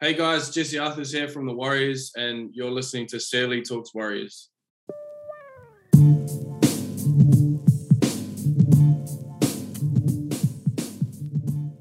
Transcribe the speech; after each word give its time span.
Hey 0.00 0.14
guys, 0.14 0.50
Jesse 0.50 0.76
Arthars 0.76 1.12
here 1.12 1.26
from 1.26 1.44
the 1.44 1.52
Warriors, 1.52 2.12
and 2.16 2.54
you're 2.54 2.70
listening 2.70 3.08
to 3.08 3.18
Surly 3.18 3.62
Talks 3.62 3.92
Warriors. 3.92 4.48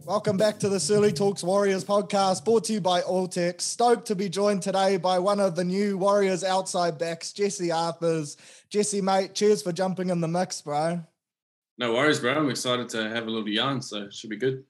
Welcome 0.04 0.36
back 0.36 0.58
to 0.62 0.68
the 0.68 0.80
Surly 0.80 1.12
Talks 1.12 1.44
Warriors 1.44 1.86
podcast, 1.86 2.44
brought 2.44 2.64
to 2.64 2.74
you 2.74 2.82
by 2.82 3.02
Alltech. 3.02 3.62
Stoked 3.62 4.08
to 4.08 4.16
be 4.16 4.30
joined 4.30 4.64
today 4.64 4.98
by 4.98 5.20
one 5.20 5.40
of 5.40 5.56
the 5.56 5.64
new 5.64 6.00
Warriors 6.00 6.44
outside 6.44 6.98
backs, 6.98 7.32
Jesse 7.32 7.68
Arthars. 7.68 8.36
Jesse, 8.72 9.00
mate, 9.00 9.36
cheers 9.36 9.62
for 9.62 9.72
jumping 9.72 10.10
in 10.10 10.22
the 10.22 10.28
mix, 10.28 10.60
bro. 10.60 11.04
No 11.78 11.94
worries, 11.94 12.20
bro. 12.20 12.34
I'm 12.34 12.50
excited 12.50 12.90
to 12.90 13.10
have 13.10 13.28
a 13.28 13.30
little 13.30 13.48
yarn, 13.48 13.80
so 13.80 14.06
it 14.06 14.14
should 14.16 14.32
be 14.32 14.38
good. 14.38 14.64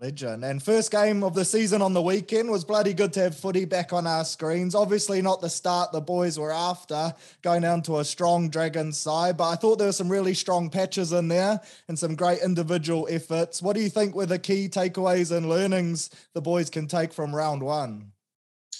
Legend. 0.00 0.44
And 0.44 0.62
first 0.62 0.92
game 0.92 1.24
of 1.24 1.34
the 1.34 1.44
season 1.44 1.82
on 1.82 1.92
the 1.92 2.00
weekend 2.00 2.48
was 2.52 2.64
bloody 2.64 2.94
good 2.94 3.12
to 3.14 3.20
have 3.20 3.36
footy 3.36 3.64
back 3.64 3.92
on 3.92 4.06
our 4.06 4.24
screens. 4.24 4.76
Obviously, 4.76 5.20
not 5.20 5.40
the 5.40 5.50
start 5.50 5.90
the 5.90 6.00
boys 6.00 6.38
were 6.38 6.52
after, 6.52 7.12
going 7.42 7.62
down 7.62 7.82
to 7.82 7.98
a 7.98 8.04
strong 8.04 8.48
Dragons 8.48 8.96
side, 8.96 9.36
but 9.36 9.48
I 9.48 9.56
thought 9.56 9.78
there 9.78 9.88
were 9.88 9.92
some 9.92 10.08
really 10.08 10.34
strong 10.34 10.70
patches 10.70 11.12
in 11.12 11.26
there 11.26 11.60
and 11.88 11.98
some 11.98 12.14
great 12.14 12.42
individual 12.42 13.08
efforts. 13.10 13.60
What 13.60 13.74
do 13.74 13.82
you 13.82 13.88
think 13.88 14.14
were 14.14 14.26
the 14.26 14.38
key 14.38 14.68
takeaways 14.68 15.36
and 15.36 15.48
learnings 15.48 16.10
the 16.32 16.42
boys 16.42 16.70
can 16.70 16.86
take 16.86 17.12
from 17.12 17.34
round 17.34 17.64
one? 17.64 18.12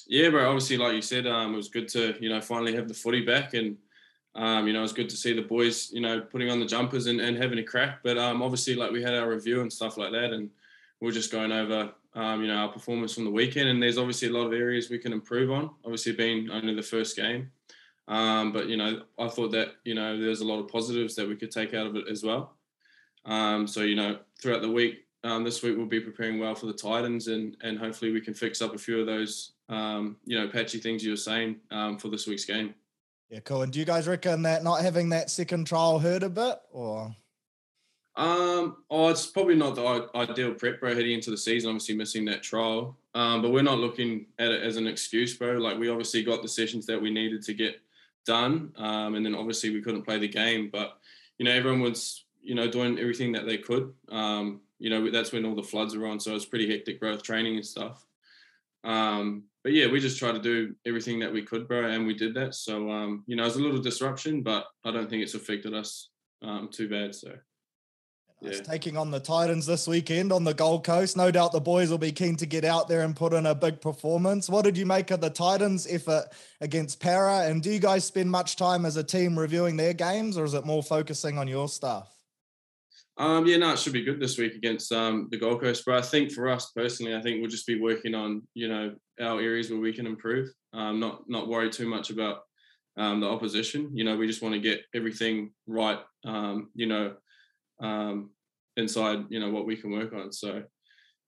Yeah, 0.07 0.31
bro. 0.31 0.47
Obviously, 0.49 0.77
like 0.77 0.95
you 0.95 1.03
said, 1.03 1.27
um, 1.27 1.53
it 1.53 1.57
was 1.57 1.69
good 1.69 1.89
to 1.89 2.15
you 2.21 2.29
know 2.29 2.41
finally 2.41 2.77
have 2.77 2.87
the 2.87 2.95
footy 2.95 3.23
back, 3.23 3.55
and 3.55 3.77
um, 4.37 4.69
you 4.69 4.73
know 4.73 4.79
it 4.79 4.83
was 4.83 4.93
good 4.93 5.11
to 5.11 5.17
see 5.17 5.33
the 5.33 5.43
boys 5.43 5.91
you 5.93 6.01
know 6.01 6.21
putting 6.21 6.49
on 6.49 6.61
the 6.61 6.67
jumpers 6.67 7.07
and, 7.07 7.21
and 7.21 7.37
having 7.37 7.59
a 7.59 7.65
crack. 7.65 8.05
But 8.05 8.19
um, 8.19 8.41
obviously, 8.41 8.77
like 8.77 8.93
we 8.93 9.03
had 9.03 9.15
our 9.15 9.29
review 9.29 9.63
and 9.63 9.73
stuff 9.73 9.99
like 9.99 10.13
that, 10.13 10.33
and 10.33 10.49
we're 11.01 11.13
just 11.13 11.33
going 11.33 11.53
over 11.53 11.93
um, 12.15 12.43
you 12.43 12.49
know 12.49 12.57
our 12.57 12.69
performance 12.69 13.15
from 13.15 13.25
the 13.25 13.31
weekend, 13.31 13.69
and 13.69 13.83
there's 13.83 13.99
obviously 13.99 14.29
a 14.29 14.33
lot 14.33 14.47
of 14.47 14.53
areas 14.53 14.91
we 14.91 14.99
can 14.99 15.13
improve 15.13 15.51
on. 15.51 15.71
Obviously, 15.85 16.13
being 16.13 16.51
only 16.51 16.75
the 16.75 16.83
first 16.83 17.17
game, 17.17 17.51
um, 18.09 18.53
but 18.53 18.69
you 18.69 18.77
know 18.77 19.03
I 19.19 19.29
thought 19.29 19.53
that 19.53 19.75
you 19.85 19.95
know 19.95 20.19
there's 20.19 20.41
a 20.41 20.47
lot 20.47 20.59
of 20.59 20.69
positives 20.69 21.15
that 21.17 21.29
we 21.29 21.37
could 21.37 21.51
take 21.51 21.75
out 21.75 21.87
of 21.87 21.97
it 21.97 22.05
as 22.11 22.25
well. 22.25 22.57
Um, 23.25 23.67
so 23.67 23.83
you 23.83 23.95
know 23.95 24.19
throughout 24.41 24.63
the 24.63 24.71
week, 24.71 25.07
um, 25.23 25.45
this 25.45 25.63
week 25.63 25.77
we'll 25.77 25.87
be 25.87 26.01
preparing 26.01 26.39
well 26.39 26.55
for 26.55 26.67
the 26.67 26.73
Titans, 26.73 27.29
and 27.29 27.57
and 27.63 27.79
hopefully 27.79 28.13
we 28.13 28.21
can 28.21 28.35
fix 28.35 28.61
up 28.61 28.75
a 28.75 28.79
few 28.79 29.01
of 29.01 29.07
those 29.07 29.53
um, 29.69 30.17
you 30.25 30.39
know 30.39 30.49
patchy 30.49 30.79
things 30.79 31.05
you 31.05 31.11
were 31.11 31.17
saying 31.17 31.57
um, 31.71 31.99
for 31.99 32.09
this 32.09 32.27
week's 32.27 32.45
game. 32.45 32.75
Yeah, 33.31 33.41
cool. 33.41 33.63
And 33.63 33.73
do 33.73 33.79
you 33.79 33.85
guys 33.85 34.09
reckon 34.09 34.43
that 34.43 34.65
not 34.65 34.81
having 34.81 35.11
that 35.11 35.29
second 35.29 35.67
trial 35.67 35.99
hurt 35.99 36.23
a 36.23 36.31
bit, 36.31 36.59
or? 36.73 37.15
Um, 38.19 38.79
oh, 38.91 39.09
it's 39.09 39.27
probably 39.27 39.55
not 39.55 39.77
the 39.77 40.11
ideal 40.17 40.53
prep, 40.53 40.81
bro, 40.81 40.93
heading 40.93 41.13
into 41.13 41.31
the 41.31 41.37
season, 41.37 41.71
obviously 41.71 41.95
missing 41.95 42.25
that 42.25 42.43
trial. 42.43 42.99
Um, 43.15 43.43
but 43.43 43.53
we're 43.53 43.63
not 43.63 43.79
looking 43.79 44.27
at 44.41 44.51
it 44.51 44.63
as 44.63 44.77
an 44.77 44.89
excuse, 44.89 45.37
bro. 45.37 45.53
Like 45.53 45.79
we 45.79 45.89
obviously 45.89 46.25
got 46.25 46.43
the 46.43 46.49
sessions 46.49 46.85
that 46.87 47.01
we 47.01 47.11
needed 47.11 47.43
to 47.45 47.55
get 47.55 47.81
done. 48.27 48.73
Um, 48.77 49.15
and 49.15 49.25
then 49.25 49.37
obviously 49.37 49.71
we 49.71 49.81
couldn't 49.81 50.03
play 50.03 50.19
the 50.19 50.27
game, 50.27 50.69
but 50.71 50.99
you 51.39 51.45
know, 51.45 51.53
everyone 51.53 51.81
was, 51.81 52.25
you 52.43 52.57
know, 52.57 52.69
doing 52.69 52.99
everything 52.99 53.31
that 53.33 53.47
they 53.47 53.57
could. 53.57 53.95
Um, 54.09 54.63
you 54.81 54.91
know, 54.91 55.11
that's 55.13 55.31
when 55.31 55.45
all 55.45 55.55
the 55.55 55.63
floods 55.63 55.97
were 55.97 56.09
on. 56.09 56.19
So 56.19 56.33
it 56.33 56.35
was 56.35 56.45
pretty 56.47 56.69
hectic 56.69 56.99
growth 56.99 57.23
training 57.23 57.55
and 57.55 57.67
stuff. 57.67 58.05
Um, 58.83 59.45
but 59.63 59.73
yeah, 59.73 59.87
we 59.87 60.01
just 60.01 60.19
tried 60.19 60.33
to 60.33 60.41
do 60.41 60.75
everything 60.85 61.21
that 61.21 61.33
we 61.33 61.43
could, 61.43 61.69
bro, 61.69 61.89
and 61.89 62.05
we 62.05 62.15
did 62.15 62.35
that. 62.35 62.57
So 62.57 62.91
um, 62.91 63.23
you 63.29 63.37
know, 63.37 63.45
it 63.45 63.47
was 63.47 63.57
a 63.57 63.63
little 63.63 63.81
disruption, 63.81 64.43
but 64.43 64.67
I 64.85 64.91
don't 64.91 65.09
think 65.09 65.23
it's 65.23 65.35
affected 65.35 65.73
us 65.73 66.09
um, 66.43 66.69
too 66.73 66.89
bad. 66.89 67.15
So 67.15 67.35
yeah. 68.41 68.61
taking 68.61 68.97
on 68.97 69.11
the 69.11 69.21
Titans 69.21 69.67
this 69.67 69.89
weekend 69.89 70.33
on 70.33 70.45
the 70.45 70.55
Gold 70.55 70.85
Coast. 70.85 71.17
No 71.17 71.31
doubt 71.31 71.53
the 71.53 71.61
boys 71.61 71.91
will 71.91 71.99
be 71.99 72.13
keen 72.13 72.37
to 72.37 72.47
get 72.47 72.65
out 72.65 72.89
there 72.89 73.03
and 73.03 73.15
put 73.15 73.33
in 73.33 73.47
a 73.47 73.55
big 73.55 73.81
performance. 73.81 74.49
What 74.49 74.65
did 74.65 74.77
you 74.77 74.87
make 74.87 75.11
of 75.11 75.21
the 75.21 75.31
Titans' 75.31 75.87
effort 75.89 76.29
against 76.61 77.01
Parra? 77.01 77.49
And 77.49 77.63
do 77.63 77.71
you 77.71 77.79
guys 77.81 78.05
spend 78.05 78.31
much 78.31 78.57
time 78.57 78.87
as 78.87 78.97
a 78.97 79.05
team 79.05 79.39
reviewing 79.39 79.77
their 79.77 79.95
games, 79.95 80.39
or 80.39 80.45
is 80.45 80.55
it 80.55 80.65
more 80.65 80.83
focusing 80.83 81.39
on 81.39 81.49
your 81.49 81.69
stuff? 81.69 82.15
Um, 83.19 83.47
yeah, 83.47 83.57
no, 83.57 83.73
it 83.73 83.81
should 83.81 83.93
be 83.93 84.05
good 84.05 84.21
this 84.21 84.39
week 84.39 84.55
against 84.55 84.93
um, 84.93 85.27
the 85.33 85.39
Gold 85.39 85.61
Coast. 85.61 85.83
But 85.85 85.97
I 85.97 86.03
think 86.03 86.31
for 86.31 86.49
us 86.49 86.71
personally, 86.71 87.17
I 87.17 87.21
think 87.21 87.41
we'll 87.41 87.51
just 87.51 87.67
be 87.67 87.81
working 87.81 88.15
on 88.15 88.43
you 88.55 88.69
know 88.69 88.95
our 89.21 89.41
areas 89.41 89.71
where 89.71 89.81
we 89.81 89.93
can 89.93 90.07
improve. 90.07 90.49
Um, 90.73 91.01
not 91.01 91.29
not 91.29 91.49
worry 91.49 91.71
too 91.71 91.89
much 91.89 92.11
about 92.11 92.43
um, 92.97 93.21
the 93.21 93.27
opposition. 93.27 93.91
You 93.93 94.05
know, 94.05 94.17
we 94.17 94.29
just 94.29 94.43
want 94.43 94.55
to 94.55 94.61
get 94.61 94.83
everything 94.95 95.51
right. 95.67 95.99
Um, 96.25 96.71
you 96.75 96.87
know, 96.87 97.15
um, 97.81 98.31
inside 98.77 99.25
you 99.29 99.41
know 99.41 99.51
what 99.51 99.67
we 99.67 99.77
can 99.77 99.91
work 99.91 100.13
on. 100.13 100.33
So 100.33 100.63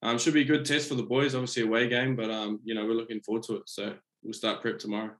um, 0.02 0.18
should 0.18 0.34
be 0.34 0.42
a 0.42 0.44
good 0.44 0.64
test 0.64 0.88
for 0.88 0.94
the 0.94 1.02
boys. 1.02 1.34
Obviously 1.34 1.62
away 1.62 1.88
game, 1.88 2.16
but 2.16 2.30
um, 2.30 2.60
you 2.64 2.74
know 2.74 2.84
we're 2.84 2.94
looking 2.94 3.20
forward 3.20 3.42
to 3.44 3.56
it. 3.56 3.62
So 3.66 3.94
we'll 4.22 4.32
start 4.32 4.62
prep 4.62 4.78
tomorrow. 4.78 5.10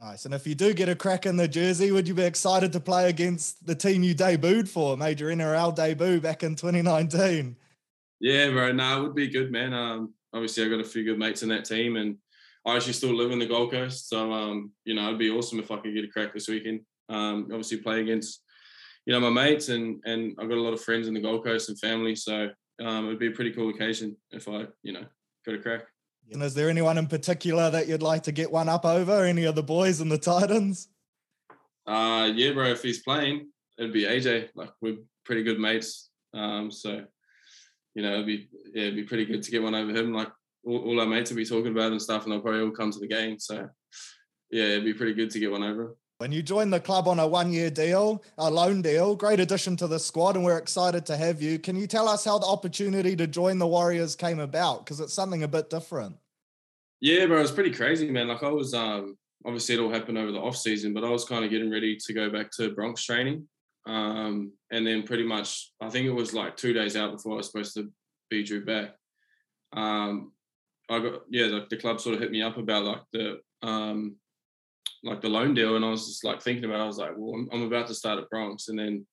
Nice. 0.00 0.24
And 0.24 0.34
if 0.34 0.46
you 0.46 0.56
do 0.56 0.74
get 0.74 0.88
a 0.88 0.96
crack 0.96 1.24
in 1.24 1.36
the 1.36 1.46
jersey, 1.46 1.92
would 1.92 2.08
you 2.08 2.14
be 2.14 2.24
excited 2.24 2.72
to 2.72 2.80
play 2.80 3.08
against 3.08 3.64
the 3.64 3.76
team 3.76 4.02
you 4.02 4.14
debuted 4.14 4.68
for, 4.68 4.96
major 4.96 5.26
NRL 5.26 5.74
debut 5.74 6.20
back 6.20 6.42
in 6.42 6.56
2019? 6.56 7.56
Yeah, 8.20 8.50
bro. 8.50 8.72
No, 8.72 8.98
it 8.98 9.02
would 9.04 9.14
be 9.14 9.28
good, 9.28 9.52
man. 9.52 9.72
Um, 9.72 10.14
obviously, 10.32 10.64
I've 10.64 10.70
got 10.70 10.80
a 10.80 10.84
few 10.84 11.04
good 11.04 11.18
mates 11.18 11.44
in 11.44 11.48
that 11.50 11.64
team, 11.64 11.96
and 11.96 12.16
I 12.66 12.74
actually 12.74 12.94
still 12.94 13.14
live 13.14 13.30
in 13.30 13.38
the 13.38 13.46
Gold 13.46 13.70
Coast, 13.70 14.08
so 14.08 14.32
um, 14.32 14.72
you 14.84 14.94
know, 14.94 15.06
it'd 15.06 15.18
be 15.18 15.30
awesome 15.30 15.58
if 15.58 15.70
I 15.70 15.76
could 15.76 15.94
get 15.94 16.04
a 16.04 16.08
crack 16.08 16.32
this 16.34 16.48
weekend. 16.48 16.80
Um, 17.08 17.44
obviously, 17.50 17.78
play 17.78 18.00
against 18.00 18.40
you 19.06 19.12
know, 19.12 19.20
my 19.20 19.30
mates 19.30 19.68
and 19.68 20.00
and 20.04 20.34
I've 20.38 20.48
got 20.48 20.58
a 20.58 20.62
lot 20.62 20.72
of 20.72 20.80
friends 20.80 21.08
in 21.08 21.14
the 21.14 21.20
Gold 21.20 21.44
Coast 21.44 21.68
and 21.68 21.78
family. 21.78 22.14
So 22.14 22.50
um, 22.82 23.06
it'd 23.06 23.18
be 23.18 23.28
a 23.28 23.32
pretty 23.32 23.52
cool 23.52 23.70
occasion 23.70 24.16
if 24.30 24.48
I, 24.48 24.66
you 24.82 24.92
know, 24.92 25.04
got 25.44 25.54
a 25.54 25.58
crack. 25.58 25.82
And 26.32 26.42
is 26.42 26.54
there 26.54 26.70
anyone 26.70 26.96
in 26.96 27.06
particular 27.06 27.70
that 27.70 27.86
you'd 27.86 28.02
like 28.02 28.22
to 28.24 28.32
get 28.32 28.50
one 28.50 28.68
up 28.68 28.84
over? 28.84 29.24
Any 29.24 29.44
of 29.44 29.54
the 29.54 29.62
boys 29.62 30.00
in 30.00 30.08
the 30.08 30.18
Titans? 30.18 30.88
Uh 31.86 32.30
yeah, 32.34 32.52
bro. 32.52 32.66
If 32.68 32.82
he's 32.82 33.02
playing, 33.02 33.48
it'd 33.78 33.92
be 33.92 34.04
AJ. 34.04 34.48
Like 34.54 34.70
we're 34.80 34.98
pretty 35.24 35.42
good 35.42 35.60
mates. 35.60 36.10
Um, 36.32 36.70
so 36.70 37.04
you 37.94 38.02
know, 38.02 38.14
it'd 38.14 38.26
be 38.26 38.48
yeah, 38.72 38.84
it'd 38.84 38.96
be 38.96 39.04
pretty 39.04 39.26
good 39.26 39.42
to 39.42 39.50
get 39.50 39.62
one 39.62 39.74
over 39.74 39.90
him. 39.90 40.12
Like 40.12 40.32
all, 40.64 40.78
all 40.78 41.00
our 41.00 41.06
mates 41.06 41.30
will 41.30 41.36
be 41.36 41.44
talking 41.44 41.72
about 41.72 41.92
and 41.92 42.00
stuff, 42.00 42.24
and 42.24 42.32
they'll 42.32 42.40
probably 42.40 42.62
all 42.62 42.70
come 42.70 42.90
to 42.90 42.98
the 42.98 43.06
game. 43.06 43.38
So 43.38 43.68
yeah, 44.50 44.64
it'd 44.64 44.84
be 44.84 44.94
pretty 44.94 45.14
good 45.14 45.30
to 45.30 45.38
get 45.38 45.52
one 45.52 45.62
over. 45.62 45.94
When 46.24 46.32
you 46.32 46.42
joined 46.42 46.72
the 46.72 46.80
club 46.80 47.06
on 47.06 47.18
a 47.18 47.26
one 47.26 47.52
year 47.52 47.68
deal, 47.68 48.22
a 48.38 48.50
loan 48.50 48.80
deal, 48.80 49.14
great 49.14 49.40
addition 49.40 49.76
to 49.76 49.86
the 49.86 49.98
squad, 49.98 50.36
and 50.36 50.42
we're 50.42 50.56
excited 50.56 51.04
to 51.04 51.18
have 51.18 51.42
you. 51.42 51.58
Can 51.58 51.76
you 51.76 51.86
tell 51.86 52.08
us 52.08 52.24
how 52.24 52.38
the 52.38 52.46
opportunity 52.46 53.14
to 53.14 53.26
join 53.26 53.58
the 53.58 53.66
Warriors 53.66 54.16
came 54.16 54.40
about? 54.40 54.86
Because 54.86 55.00
it's 55.00 55.12
something 55.12 55.42
a 55.42 55.48
bit 55.48 55.68
different. 55.68 56.16
Yeah, 56.98 57.26
bro, 57.26 57.36
it 57.36 57.42
was 57.42 57.52
pretty 57.52 57.72
crazy, 57.72 58.10
man. 58.10 58.28
Like 58.28 58.42
I 58.42 58.48
was 58.48 58.72
um 58.72 59.18
obviously 59.44 59.74
it 59.74 59.82
all 59.82 59.90
happened 59.90 60.16
over 60.16 60.32
the 60.32 60.40
off 60.40 60.56
season, 60.56 60.94
but 60.94 61.04
I 61.04 61.10
was 61.10 61.26
kind 61.26 61.44
of 61.44 61.50
getting 61.50 61.70
ready 61.70 61.94
to 61.94 62.12
go 62.14 62.30
back 62.30 62.50
to 62.52 62.70
Broncs 62.70 63.04
training. 63.04 63.46
Um, 63.84 64.52
and 64.70 64.86
then 64.86 65.02
pretty 65.02 65.24
much 65.24 65.72
I 65.78 65.90
think 65.90 66.06
it 66.06 66.10
was 66.10 66.32
like 66.32 66.56
two 66.56 66.72
days 66.72 66.96
out 66.96 67.12
before 67.12 67.34
I 67.34 67.36
was 67.36 67.48
supposed 67.48 67.74
to 67.74 67.92
be 68.30 68.42
drew 68.42 68.64
back. 68.64 68.94
Um, 69.74 70.32
I 70.88 71.00
got 71.00 71.20
yeah, 71.28 71.48
the, 71.48 71.66
the 71.68 71.76
club 71.76 72.00
sort 72.00 72.14
of 72.14 72.22
hit 72.22 72.30
me 72.30 72.40
up 72.40 72.56
about 72.56 72.84
like 72.84 73.02
the 73.12 73.40
um 73.60 74.16
like 75.04 75.20
the 75.20 75.28
loan 75.28 75.54
deal, 75.54 75.76
and 75.76 75.84
I 75.84 75.90
was 75.90 76.06
just 76.06 76.24
like 76.24 76.42
thinking 76.42 76.64
about. 76.64 76.80
It. 76.80 76.84
I 76.84 76.86
was 76.86 76.98
like, 76.98 77.12
well, 77.16 77.34
I'm, 77.34 77.48
I'm 77.52 77.62
about 77.62 77.86
to 77.88 77.94
start 77.94 78.18
at 78.18 78.30
Broncs, 78.30 78.68
and 78.68 78.78
then, 78.78 79.06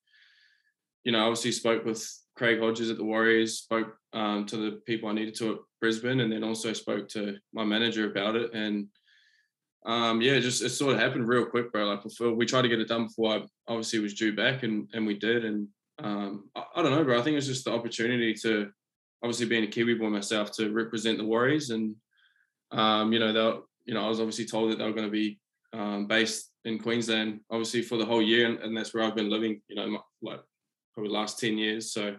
you 1.04 1.12
know, 1.12 1.26
obviously 1.26 1.52
spoke 1.52 1.86
with 1.86 2.08
Craig 2.36 2.60
Hodges 2.60 2.90
at 2.90 2.98
the 2.98 3.04
Warriors, 3.04 3.60
spoke 3.60 3.96
um, 4.14 4.46
to 4.48 4.58
the 4.58 4.72
people 4.86 5.10
I 5.10 5.14
needed 5.14 5.36
to 5.36 5.54
at 5.54 5.58
Brisbane, 5.80 6.22
and 6.22 6.32
then 6.32 6.44
also 6.44 6.74
spoke 6.74 7.08
to 7.10 7.38
my 7.54 7.64
manager 7.64 8.10
about 8.10 8.36
it, 8.36 8.54
and 8.54 8.88
um, 9.86 10.22
yeah, 10.22 10.40
just 10.40 10.64
it 10.64 10.70
sort 10.70 10.94
of 10.94 11.00
happened 11.00 11.28
real 11.28 11.46
quick, 11.46 11.72
bro. 11.72 11.86
Like 11.86 12.04
before, 12.04 12.34
we 12.34 12.46
tried 12.46 12.64
to 12.64 12.70
get 12.70 12.80
it 12.80 12.88
done 12.88 13.08
before 13.08 13.36
I 13.36 13.42
obviously 13.68 14.00
was 14.00 14.14
due 14.14 14.36
back, 14.36 14.64
and 14.64 14.90
and 14.94 15.06
we 15.06 15.18
did, 15.18 15.46
and 15.46 15.68
um, 16.00 16.50
I, 16.56 16.64
I 16.78 16.82
don't 16.82 16.92
know, 16.92 17.04
bro. 17.04 17.20
I 17.20 17.22
think 17.22 17.38
it's 17.38 17.48
just 17.48 17.66
the 17.66 17.74
opportunity 17.74 18.34
to 18.44 18.70
obviously 19.24 19.46
being 19.46 19.64
a 19.64 19.68
Kiwi 19.68 19.96
boy 19.96 20.10
myself 20.10 20.52
to 20.54 20.72
represent 20.72 21.18
the 21.18 21.26
Warriors, 21.26 21.70
and 21.70 21.96
um, 22.72 23.12
you 23.12 23.20
know, 23.20 23.34
they 23.34 23.60
you 23.86 23.94
know, 23.94 24.06
I 24.06 24.10
was 24.10 24.20
obviously 24.20 24.46
told 24.46 24.72
that 24.72 24.78
they 24.78 24.86
were 24.86 24.94
going 24.94 25.08
to 25.08 25.12
be 25.12 25.40
um, 25.74 26.08
based 26.08 26.52
in 26.66 26.80
Queensland, 26.80 27.40
obviously 27.50 27.82
for 27.82 27.98
the 27.98 28.06
whole 28.06 28.22
year, 28.22 28.48
and, 28.48 28.60
and 28.60 28.76
that's 28.76 28.94
where 28.94 29.04
I've 29.04 29.16
been 29.16 29.30
living. 29.30 29.62
You 29.68 29.76
know, 29.76 30.02
like 30.22 30.42
probably 30.94 31.10
the 31.10 31.18
last 31.18 31.40
ten 31.40 31.58
years. 31.58 31.94
So 31.94 32.16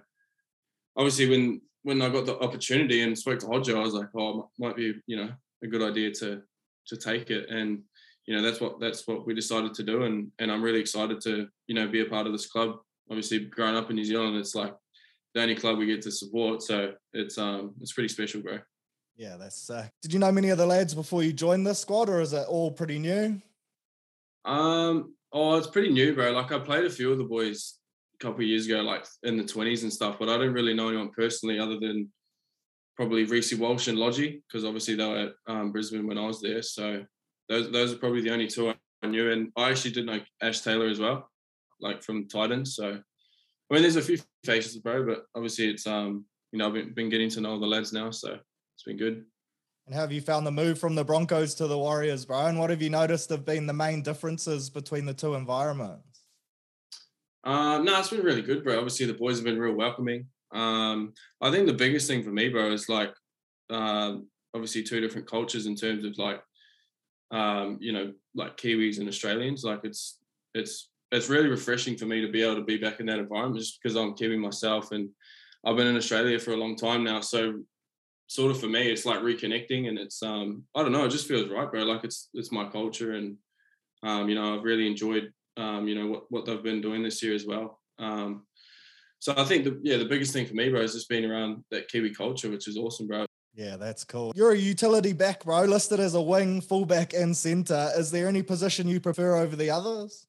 obviously, 0.97 1.29
when 1.29 1.61
when 1.83 2.03
I 2.03 2.09
got 2.09 2.27
the 2.27 2.39
opportunity 2.39 3.03
and 3.03 3.19
spoke 3.19 3.41
to 3.41 3.47
Hodger, 3.47 3.77
I 3.77 3.81
was 3.81 3.95
like, 3.95 4.09
oh, 4.17 4.51
might 4.59 4.77
be 4.77 4.95
you 5.07 5.17
know 5.17 5.31
a 5.63 5.67
good 5.67 5.83
idea 5.83 6.11
to 6.13 6.43
to 6.89 6.97
take 6.97 7.31
it, 7.31 7.49
and 7.51 7.83
you 8.27 8.37
know 8.37 8.43
that's 8.43 8.61
what 8.61 8.81
that's 8.81 9.07
what 9.07 9.27
we 9.27 9.35
decided 9.35 9.75
to 9.75 9.83
do, 9.83 10.05
and 10.05 10.31
and 10.39 10.51
I'm 10.51 10.63
really 10.63 10.81
excited 10.81 11.21
to 11.23 11.49
you 11.67 11.75
know 11.75 11.89
be 11.89 12.01
a 12.01 12.07
part 12.07 12.27
of 12.27 12.33
this 12.33 12.47
club. 12.47 12.77
Obviously, 13.11 13.41
growing 13.41 13.77
up 13.77 13.91
in 13.91 13.97
New 13.97 14.05
Zealand, 14.05 14.37
it's 14.37 14.55
like 14.55 14.75
the 15.35 15.43
only 15.43 15.55
club 15.55 15.79
we 15.79 15.87
get 15.87 16.03
to 16.03 16.11
support, 16.11 16.63
so 16.63 16.95
it's 17.13 17.39
um 17.39 17.75
it's 17.81 17.93
pretty 17.93 18.09
special, 18.09 18.41
bro. 18.43 18.59
Yeah, 19.17 19.37
that's. 19.37 19.69
Uh, 19.69 19.89
did 20.01 20.13
you 20.13 20.19
know 20.19 20.33
many 20.33 20.49
of 20.51 20.59
the 20.59 20.67
lads 20.67 20.95
before 20.95 21.23
you 21.23 21.33
joined 21.33 21.67
this 21.67 21.81
squad, 21.81 22.09
or 22.09 22.21
is 22.21 22.33
it 22.33 22.47
all 22.49 22.71
pretty 22.71 22.99
new? 22.99 23.41
Um. 24.45 25.15
Oh, 25.33 25.57
it's 25.57 25.67
pretty 25.67 25.91
new, 25.91 26.15
bro. 26.15 26.33
Like 26.33 26.53
I 26.53 26.59
played 26.59 26.85
a 26.85 26.91
few 26.91 27.11
of 27.13 27.19
the 27.19 27.25
boys 27.25 27.79
a 28.15 28.25
couple 28.25 28.43
years 28.43 28.67
ago, 28.67 28.83
like 28.83 29.07
in 29.23 29.37
the 29.37 29.45
twenties 29.45 29.83
and 29.83 29.93
stuff, 29.93 30.19
but 30.19 30.29
I 30.29 30.37
don't 30.37 30.53
really 30.53 30.75
know 30.75 30.89
anyone 30.89 31.11
personally 31.11 31.59
other 31.59 31.79
than 31.79 32.11
probably 32.97 33.25
Reece 33.25 33.55
Walsh 33.55 33.89
and 33.89 33.99
Lodgy 33.99 34.43
because 34.47 34.65
obviously 34.65 34.95
they 34.95 35.07
were 35.07 35.17
at 35.17 35.33
um, 35.47 35.73
Brisbane 35.73 36.07
when 36.07 36.19
I 36.19 36.27
was 36.27 36.41
there. 36.41 36.63
So 36.63 37.05
those 37.49 37.71
those 37.71 37.93
are 37.93 37.97
probably 37.97 38.21
the 38.21 38.33
only 38.33 38.47
two 38.47 38.73
I 39.03 39.07
knew, 39.07 39.31
and 39.31 39.51
I 39.57 39.71
actually 39.71 39.93
did 39.93 40.07
know 40.07 40.21
Ash 40.41 40.61
Taylor 40.61 40.87
as 40.87 40.99
well, 40.99 41.31
like 41.81 42.03
from 42.03 42.29
Titans. 42.29 42.77
So 42.77 42.89
I 42.89 43.75
mean, 43.75 43.83
there's 43.83 43.97
a 43.97 44.03
few 44.03 44.19
faces, 44.45 44.79
bro, 44.79 45.07
but 45.07 45.25
obviously 45.35 45.69
it's 45.69 45.87
um 45.87 46.25
you 46.51 46.59
know 46.59 46.69
I've 46.69 46.75
been, 46.75 46.93
been 46.93 47.09
getting 47.09 47.31
to 47.31 47.41
know 47.41 47.59
the 47.59 47.67
lads 47.67 47.93
now, 47.93 48.11
so 48.11 48.39
it's 48.75 48.85
been 48.85 48.97
good. 48.97 49.25
And 49.87 49.95
how 49.95 50.03
have 50.03 50.13
you 50.13 50.21
found 50.21 50.47
the 50.47 50.53
move 50.53 50.79
from 50.79 50.95
the 50.95 51.05
Broncos 51.05 51.55
to 51.57 51.67
the 51.67 51.79
Warriors, 51.79 52.25
bro? 52.25 52.47
And 52.47 52.59
what 52.59 52.71
have 52.71 52.83
you 52.83 52.91
noticed 52.91 53.31
have 53.31 53.45
been 53.45 53.67
the 53.67 53.73
main 53.73 54.03
differences 54.03 54.71
between 54.71 55.07
the 55.07 55.15
two 55.15 55.35
environments? 55.35 56.21
Um, 57.45 57.85
no, 57.85 57.99
it's 57.99 58.11
been 58.11 58.23
really 58.23 58.43
good, 58.43 58.63
bro. 58.63 58.77
Obviously, 58.77 59.07
the 59.07 59.15
boys 59.15 59.37
have 59.37 59.45
been 59.45 59.59
real 59.59 59.75
welcoming. 59.75 60.27
Um, 60.53 61.15
I 61.41 61.51
think 61.51 61.67
the 61.67 61.73
biggest 61.73 62.07
thing 62.07 62.23
for 62.23 62.31
me, 62.31 62.49
bro, 62.49 62.71
is 62.71 62.89
like 62.89 63.13
uh, 63.71 64.17
obviously 64.55 64.85
two 64.85 65.01
different 65.01 65.29
cultures 65.29 65.67
in 65.67 65.75
terms 65.75 66.05
of 66.05 66.17
like 66.19 66.41
um, 67.33 67.79
you 67.81 67.93
know, 67.93 68.13
like 68.35 68.57
Kiwis 68.57 68.99
and 68.99 69.09
Australians. 69.09 69.65
Like 69.65 69.81
it's 69.85 70.21
it's 70.55 70.91
it's 71.11 71.29
really 71.29 71.49
refreshing 71.49 71.97
for 71.97 72.07
me 72.07 72.21
to 72.21 72.31
be 72.31 72.43
able 72.43 72.57
to 72.57 72.65
be 72.65 72.77
back 72.77 73.01
in 73.01 73.07
that 73.07 73.19
environment 73.19 73.59
just 73.59 73.83
because 73.83 73.97
I'm 73.97 74.15
Kiwi 74.15 74.37
myself 74.37 74.93
and 74.93 75.09
I've 75.65 75.77
been 75.77 75.87
in 75.87 75.97
Australia 75.97 76.39
for 76.39 76.53
a 76.53 76.57
long 76.57 76.77
time 76.77 77.05
now. 77.05 77.21
So 77.21 77.63
sort 78.35 78.51
of 78.51 78.61
for 78.61 78.69
me, 78.69 78.91
it's 78.91 79.05
like 79.05 79.21
reconnecting 79.21 79.89
and 79.89 79.99
it's 79.99 80.23
um 80.23 80.65
I 80.75 80.83
don't 80.83 80.93
know, 80.93 81.05
it 81.05 81.11
just 81.11 81.29
feels 81.29 81.51
right, 81.51 81.71
bro. 81.71 81.83
Like 81.83 82.05
it's 82.05 82.29
it's 82.35 82.53
my 82.53 82.69
culture 82.69 83.13
and 83.13 83.37
um, 84.03 84.29
you 84.29 84.35
know, 84.35 84.57
I've 84.57 84.65
really 84.65 84.87
enjoyed 84.87 85.33
um, 85.57 85.87
you 85.87 85.95
know, 85.95 86.07
what, 86.07 86.25
what 86.31 86.47
they've 86.47 86.63
been 86.63 86.81
doing 86.81 87.03
this 87.03 87.23
year 87.23 87.35
as 87.35 87.47
well. 87.47 87.81
Um, 87.99 88.47
so 89.19 89.35
I 89.37 89.45
think 89.45 89.65
the 89.65 89.81
yeah, 89.83 89.99
the 89.99 90.07
biggest 90.07 90.33
thing 90.33 90.47
for 90.47 90.55
me, 90.55 90.69
bro, 90.69 90.81
is 90.81 90.95
just 90.95 91.09
being 91.09 91.25
around 91.25 91.63
that 91.71 91.89
Kiwi 91.89 92.15
culture, 92.15 92.51
which 92.51 92.67
is 92.67 92.77
awesome, 92.77 93.07
bro. 93.07 93.27
Yeah, 93.55 93.77
that's 93.77 94.03
cool. 94.03 94.33
You're 94.35 94.53
a 94.53 94.57
utility 94.57 95.13
back, 95.13 95.45
bro, 95.45 95.65
listed 95.65 96.01
as 96.01 96.15
a 96.15 96.23
wing, 96.23 96.61
fullback, 96.61 97.13
and 97.13 97.37
center. 97.37 97.91
Is 97.97 98.11
there 98.11 98.27
any 98.27 98.43
position 98.43 98.89
you 98.89 98.99
prefer 98.99 99.37
over 99.37 99.55
the 99.55 99.71
others? 99.71 100.27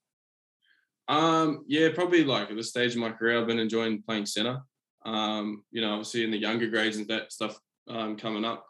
Um, 1.07 1.63
yeah, 1.67 1.89
probably 1.95 2.23
like 2.23 2.51
at 2.51 2.57
this 2.57 2.69
stage 2.69 2.91
of 2.91 2.97
my 2.97 3.11
career, 3.11 3.39
I've 3.39 3.47
been 3.47 3.59
enjoying 3.59 4.03
playing 4.03 4.25
center. 4.25 4.61
Um, 5.05 5.63
you 5.71 5.81
know, 5.81 5.93
obviously 5.93 6.23
in 6.23 6.31
the 6.31 6.37
younger 6.37 6.67
grades 6.67 6.97
and 6.97 7.07
that 7.07 7.31
stuff 7.31 7.57
um, 7.87 8.17
coming 8.17 8.45
up, 8.45 8.65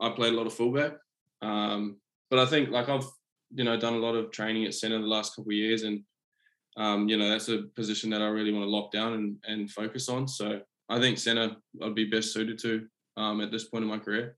I 0.00 0.10
played 0.10 0.32
a 0.32 0.36
lot 0.36 0.46
of 0.46 0.54
fullback. 0.54 0.92
Um, 1.42 1.98
but 2.30 2.38
I 2.38 2.46
think 2.46 2.70
like 2.70 2.88
I've, 2.88 3.06
you 3.54 3.64
know, 3.64 3.78
done 3.78 3.94
a 3.94 3.98
lot 3.98 4.14
of 4.14 4.30
training 4.30 4.64
at 4.64 4.74
center 4.74 4.98
the 4.98 5.06
last 5.06 5.34
couple 5.34 5.50
of 5.50 5.56
years 5.56 5.82
and 5.82 6.02
um, 6.78 7.08
you 7.08 7.16
know, 7.16 7.28
that's 7.28 7.48
a 7.48 7.62
position 7.74 8.08
that 8.10 8.22
I 8.22 8.28
really 8.28 8.52
want 8.52 8.64
to 8.64 8.70
lock 8.70 8.92
down 8.92 9.14
and, 9.14 9.36
and 9.46 9.70
focus 9.70 10.08
on. 10.08 10.28
So 10.28 10.60
I 10.88 11.00
think 11.00 11.18
center 11.18 11.56
I'd 11.82 11.94
be 11.94 12.04
best 12.04 12.32
suited 12.32 12.58
to 12.60 12.86
um, 13.16 13.40
at 13.40 13.50
this 13.50 13.64
point 13.64 13.82
in 13.82 13.90
my 13.90 13.98
career. 13.98 14.36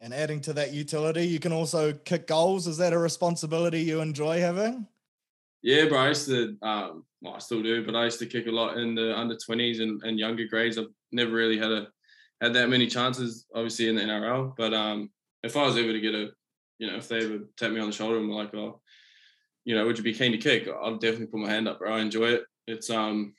And 0.00 0.14
adding 0.14 0.40
to 0.42 0.52
that 0.52 0.72
utility, 0.72 1.26
you 1.26 1.40
can 1.40 1.52
also 1.52 1.92
kick 1.92 2.28
goals. 2.28 2.68
Is 2.68 2.76
that 2.76 2.92
a 2.92 2.98
responsibility 2.98 3.80
you 3.80 4.00
enjoy 4.00 4.40
having? 4.40 4.86
Yeah, 5.60 5.86
bro. 5.86 5.98
I 5.98 6.08
used 6.08 6.28
to, 6.28 6.56
um, 6.62 7.04
well, 7.20 7.34
I 7.34 7.38
still 7.40 7.64
do, 7.64 7.84
but 7.84 7.96
I 7.96 8.04
used 8.04 8.20
to 8.20 8.26
kick 8.26 8.46
a 8.46 8.52
lot 8.52 8.78
in 8.78 8.94
the 8.94 9.18
under 9.18 9.34
20s 9.34 9.82
and, 9.82 10.00
and 10.04 10.16
younger 10.16 10.44
grades. 10.44 10.78
I've 10.78 10.86
never 11.10 11.32
really 11.32 11.58
had 11.58 11.72
a 11.72 11.88
had 12.40 12.54
that 12.54 12.68
many 12.68 12.86
chances, 12.86 13.46
obviously 13.54 13.88
in 13.88 13.96
the 13.96 14.02
NRL. 14.02 14.54
But 14.56 14.74
um, 14.74 15.10
if 15.42 15.56
I 15.56 15.64
was 15.64 15.76
ever 15.76 15.92
to 15.92 16.00
get 16.00 16.14
a, 16.14 16.30
you 16.78 16.90
know, 16.90 16.96
if 16.96 17.08
they 17.08 17.24
ever 17.24 17.40
tap 17.56 17.72
me 17.72 17.80
on 17.80 17.88
the 17.88 17.92
shoulder 17.92 18.18
and 18.18 18.28
were 18.28 18.34
like, 18.34 18.54
oh, 18.54 18.80
you 19.64 19.74
know, 19.74 19.84
would 19.86 19.98
you 19.98 20.04
be 20.04 20.14
keen 20.14 20.32
to 20.32 20.38
kick? 20.38 20.68
I'll 20.68 20.96
definitely 20.96 21.26
put 21.26 21.40
my 21.40 21.50
hand 21.50 21.68
up, 21.68 21.78
bro. 21.80 21.94
I 21.94 22.00
enjoy 22.00 22.30
it. 22.30 22.42
It's 22.66 22.90
um, 22.90 23.34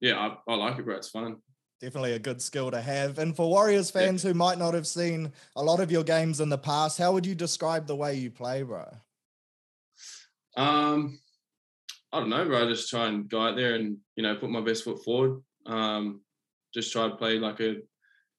yeah, 0.00 0.18
I, 0.18 0.52
I 0.52 0.54
like 0.56 0.78
it, 0.78 0.84
bro. 0.84 0.96
It's 0.96 1.08
fun 1.08 1.36
definitely 1.82 2.12
a 2.12 2.18
good 2.18 2.40
skill 2.40 2.70
to 2.70 2.80
have. 2.80 3.18
And 3.18 3.34
for 3.34 3.50
Warriors 3.50 3.90
fans 3.90 4.22
yeah. 4.22 4.30
who 4.30 4.34
might 4.34 4.56
not 4.56 4.72
have 4.72 4.86
seen 4.86 5.32
a 5.56 5.62
lot 5.64 5.80
of 5.80 5.90
your 5.90 6.04
games 6.04 6.40
in 6.40 6.48
the 6.48 6.56
past, 6.56 6.96
how 6.96 7.12
would 7.12 7.26
you 7.26 7.34
describe 7.34 7.88
the 7.88 7.96
way 7.96 8.14
you 8.14 8.30
play, 8.30 8.62
bro? 8.62 8.84
Um, 10.56 11.18
I 12.12 12.20
don't 12.20 12.30
know, 12.30 12.44
bro. 12.44 12.64
I 12.64 12.68
just 12.68 12.88
try 12.88 13.08
and 13.08 13.28
go 13.28 13.42
out 13.42 13.56
there 13.56 13.74
and 13.74 13.96
you 14.14 14.22
know 14.22 14.36
put 14.36 14.50
my 14.50 14.60
best 14.60 14.84
foot 14.84 15.02
forward. 15.04 15.42
Um, 15.66 16.20
just 16.72 16.92
try 16.92 17.08
to 17.08 17.16
play 17.16 17.38
like 17.38 17.58
a 17.60 17.78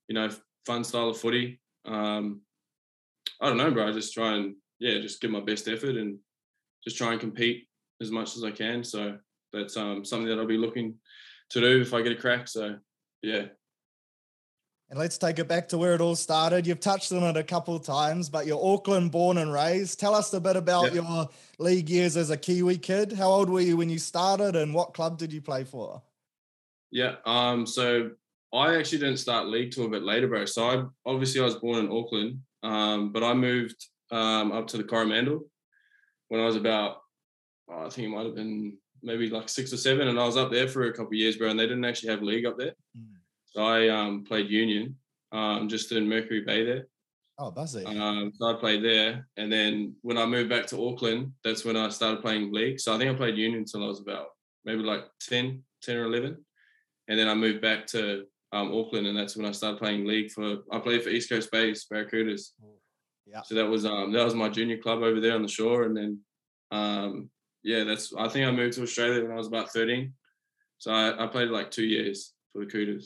you 0.08 0.16
know 0.16 0.30
fun 0.66 0.84
style 0.84 1.10
of 1.10 1.18
footy. 1.18 1.60
Um, 1.86 2.42
I 3.42 3.48
don't 3.48 3.58
know, 3.58 3.72
bro. 3.72 3.88
I 3.88 3.92
just 3.92 4.14
try 4.14 4.36
and 4.36 4.56
yeah, 4.80 5.00
just 5.00 5.22
give 5.22 5.32
my 5.32 5.42
best 5.42 5.68
effort 5.68 5.96
and 5.96 6.18
just 6.84 6.98
try 6.98 7.12
and 7.12 7.20
compete 7.20 7.68
as 8.02 8.12
much 8.12 8.36
as 8.36 8.44
I 8.44 8.52
can. 8.52 8.84
So 8.84 9.18
that's 9.52 9.78
um, 9.78 10.04
something 10.04 10.28
that 10.28 10.40
I'll 10.40 10.48
be 10.48 10.58
looking 10.58 10.96
to 11.52 11.62
do 11.62 11.82
if 11.82 11.94
I 11.94 12.02
get 12.02 12.12
a 12.12 12.16
crack. 12.16 12.48
So 12.48 12.78
yeah. 13.22 13.46
And 14.90 15.00
let's 15.00 15.18
take 15.18 15.40
it 15.40 15.48
back 15.48 15.70
to 15.70 15.78
where 15.78 15.96
it 15.96 16.02
all 16.02 16.16
started. 16.16 16.68
You've 16.68 16.80
touched 16.80 17.12
on 17.12 17.24
it 17.24 17.38
a 17.38 17.44
couple 17.44 17.76
of 17.76 17.84
times, 17.84 18.30
but 18.30 18.46
you're 18.46 18.64
Auckland 18.64 19.12
born 19.12 19.38
and 19.38 19.52
raised. 19.52 20.00
Tell 20.00 20.14
us 20.14 20.32
a 20.34 20.42
bit 20.42 20.56
about 20.56 20.94
yep. 20.94 20.96
your 20.96 21.30
league 21.58 21.90
years 21.90 22.16
as 22.16 22.30
a 22.30 22.38
Kiwi 22.38 22.78
kid. 22.78 23.14
How 23.14 23.30
old 23.30 23.50
were 23.50 23.62
you 23.62 23.78
when 23.78 23.90
you 23.90 23.98
started 23.98 24.56
and 24.56 24.74
what 24.74 24.94
club 24.94 25.18
did 25.18 25.34
you 25.34 25.42
play 25.42 25.64
for? 25.64 26.04
Yeah, 26.92 27.16
um, 27.26 27.66
so 27.66 28.12
I 28.54 28.78
actually 28.78 29.00
didn't 29.00 29.18
start 29.18 29.48
league 29.48 29.72
till 29.72 29.86
a 29.86 29.90
bit 29.90 30.04
later, 30.04 30.28
bro. 30.28 30.46
So 30.46 30.70
I 30.70 30.84
obviously 31.10 31.42
I 31.42 31.46
was 31.46 31.56
born 31.56 31.80
in 31.80 31.92
Auckland, 31.92 32.40
um, 32.62 33.12
but 33.12 33.24
I 33.24 33.34
moved 33.34 33.88
um, 34.12 34.52
up 34.52 34.68
to 34.68 34.78
the 34.78 34.84
Coromandel 34.84 35.46
when 36.28 36.40
I 36.40 36.46
was 36.46 36.56
about, 36.56 36.98
oh, 37.70 37.86
I 37.86 37.90
think 37.90 38.08
it 38.08 38.12
might 38.12 38.26
have 38.26 38.36
been 38.36 38.78
maybe 39.02 39.30
like 39.30 39.50
six 39.50 39.74
or 39.74 39.78
seven, 39.78 40.08
and 40.08 40.20
I 40.20 40.26
was 40.26 40.38
up 40.38 40.52
there 40.52 40.68
for 40.68 40.84
a 40.84 40.92
couple 40.92 41.08
of 41.08 41.14
years, 41.14 41.36
bro. 41.36 41.50
And 41.50 41.60
they 41.60 41.68
didn't 41.68 41.86
actually 41.86 42.12
have 42.12 42.22
league 42.22 42.46
up 42.46 42.58
there, 42.58 42.74
mm. 42.98 43.16
so 43.46 43.64
I 43.64 43.90
um, 43.90 44.24
played 44.24 44.50
union, 44.50 44.98
um, 45.32 45.68
just 45.68 45.92
in 45.92 46.08
Mercury 46.08 46.42
Bay 46.42 46.64
there. 46.64 46.88
Oh, 47.40 47.52
that's 47.52 47.74
it. 47.74 47.88
Um, 47.88 48.32
so 48.36 48.46
I 48.46 48.54
played 48.54 48.84
there, 48.84 49.28
and 49.38 49.52
then 49.52 49.96
when 50.04 50.20
I 50.20 50.28
moved 50.28 50.50
back 50.50 50.68
to 50.68 50.88
Auckland, 50.88 51.32
that's 51.44 51.66
when 51.66 51.76
I 51.76 51.90
started 51.90 52.22
playing 52.22 52.54
league. 52.54 52.80
So 52.80 52.94
I 52.94 53.00
think 53.00 53.10
I 53.10 53.16
played 53.16 53.38
union 53.38 53.62
until 53.62 53.84
I 53.84 53.88
was 53.88 54.00
about 54.00 54.28
maybe 54.64 54.84
like 54.84 55.06
10, 55.22 55.64
10 55.82 55.98
or 55.98 56.06
eleven, 56.06 56.46
and 57.08 57.18
then 57.18 57.28
I 57.28 57.34
moved 57.34 57.62
back 57.62 57.88
to 57.88 58.26
um, 58.54 58.72
Auckland, 58.72 59.08
and 59.08 59.18
that's 59.18 59.36
when 59.36 59.46
I 59.46 59.52
started 59.52 59.80
playing 59.80 60.06
league 60.06 60.32
for. 60.32 60.60
I 60.72 60.80
played 60.80 61.04
for 61.04 61.10
East 61.10 61.30
Coast 61.30 61.52
Bays 61.52 61.86
Barracudas. 61.92 62.52
Yeah. 63.26 63.42
So 63.42 63.56
that 63.56 63.66
was 63.66 63.86
um 63.86 64.12
that 64.14 64.24
was 64.24 64.36
my 64.36 64.50
junior 64.50 64.78
club 64.78 65.02
over 65.02 65.20
there 65.20 65.36
on 65.36 65.42
the 65.42 65.48
shore, 65.48 65.84
and 65.84 65.98
then 65.98 66.20
um 66.72 67.30
yeah, 67.64 67.84
that's. 67.84 68.14
I 68.18 68.28
think 68.28 68.46
I 68.48 68.52
moved 68.52 68.74
to 68.76 68.84
Australia 68.84 69.24
when 69.24 69.32
I 69.32 69.36
was 69.36 69.48
about 69.48 69.72
thirteen, 69.72 70.14
so 70.78 70.92
I, 70.92 71.24
I 71.24 71.28
played 71.28 71.50
like 71.50 71.72
two 71.72 71.86
years 71.86 72.34
for 72.52 72.60
the 72.60 72.72
Cudas. 72.72 73.06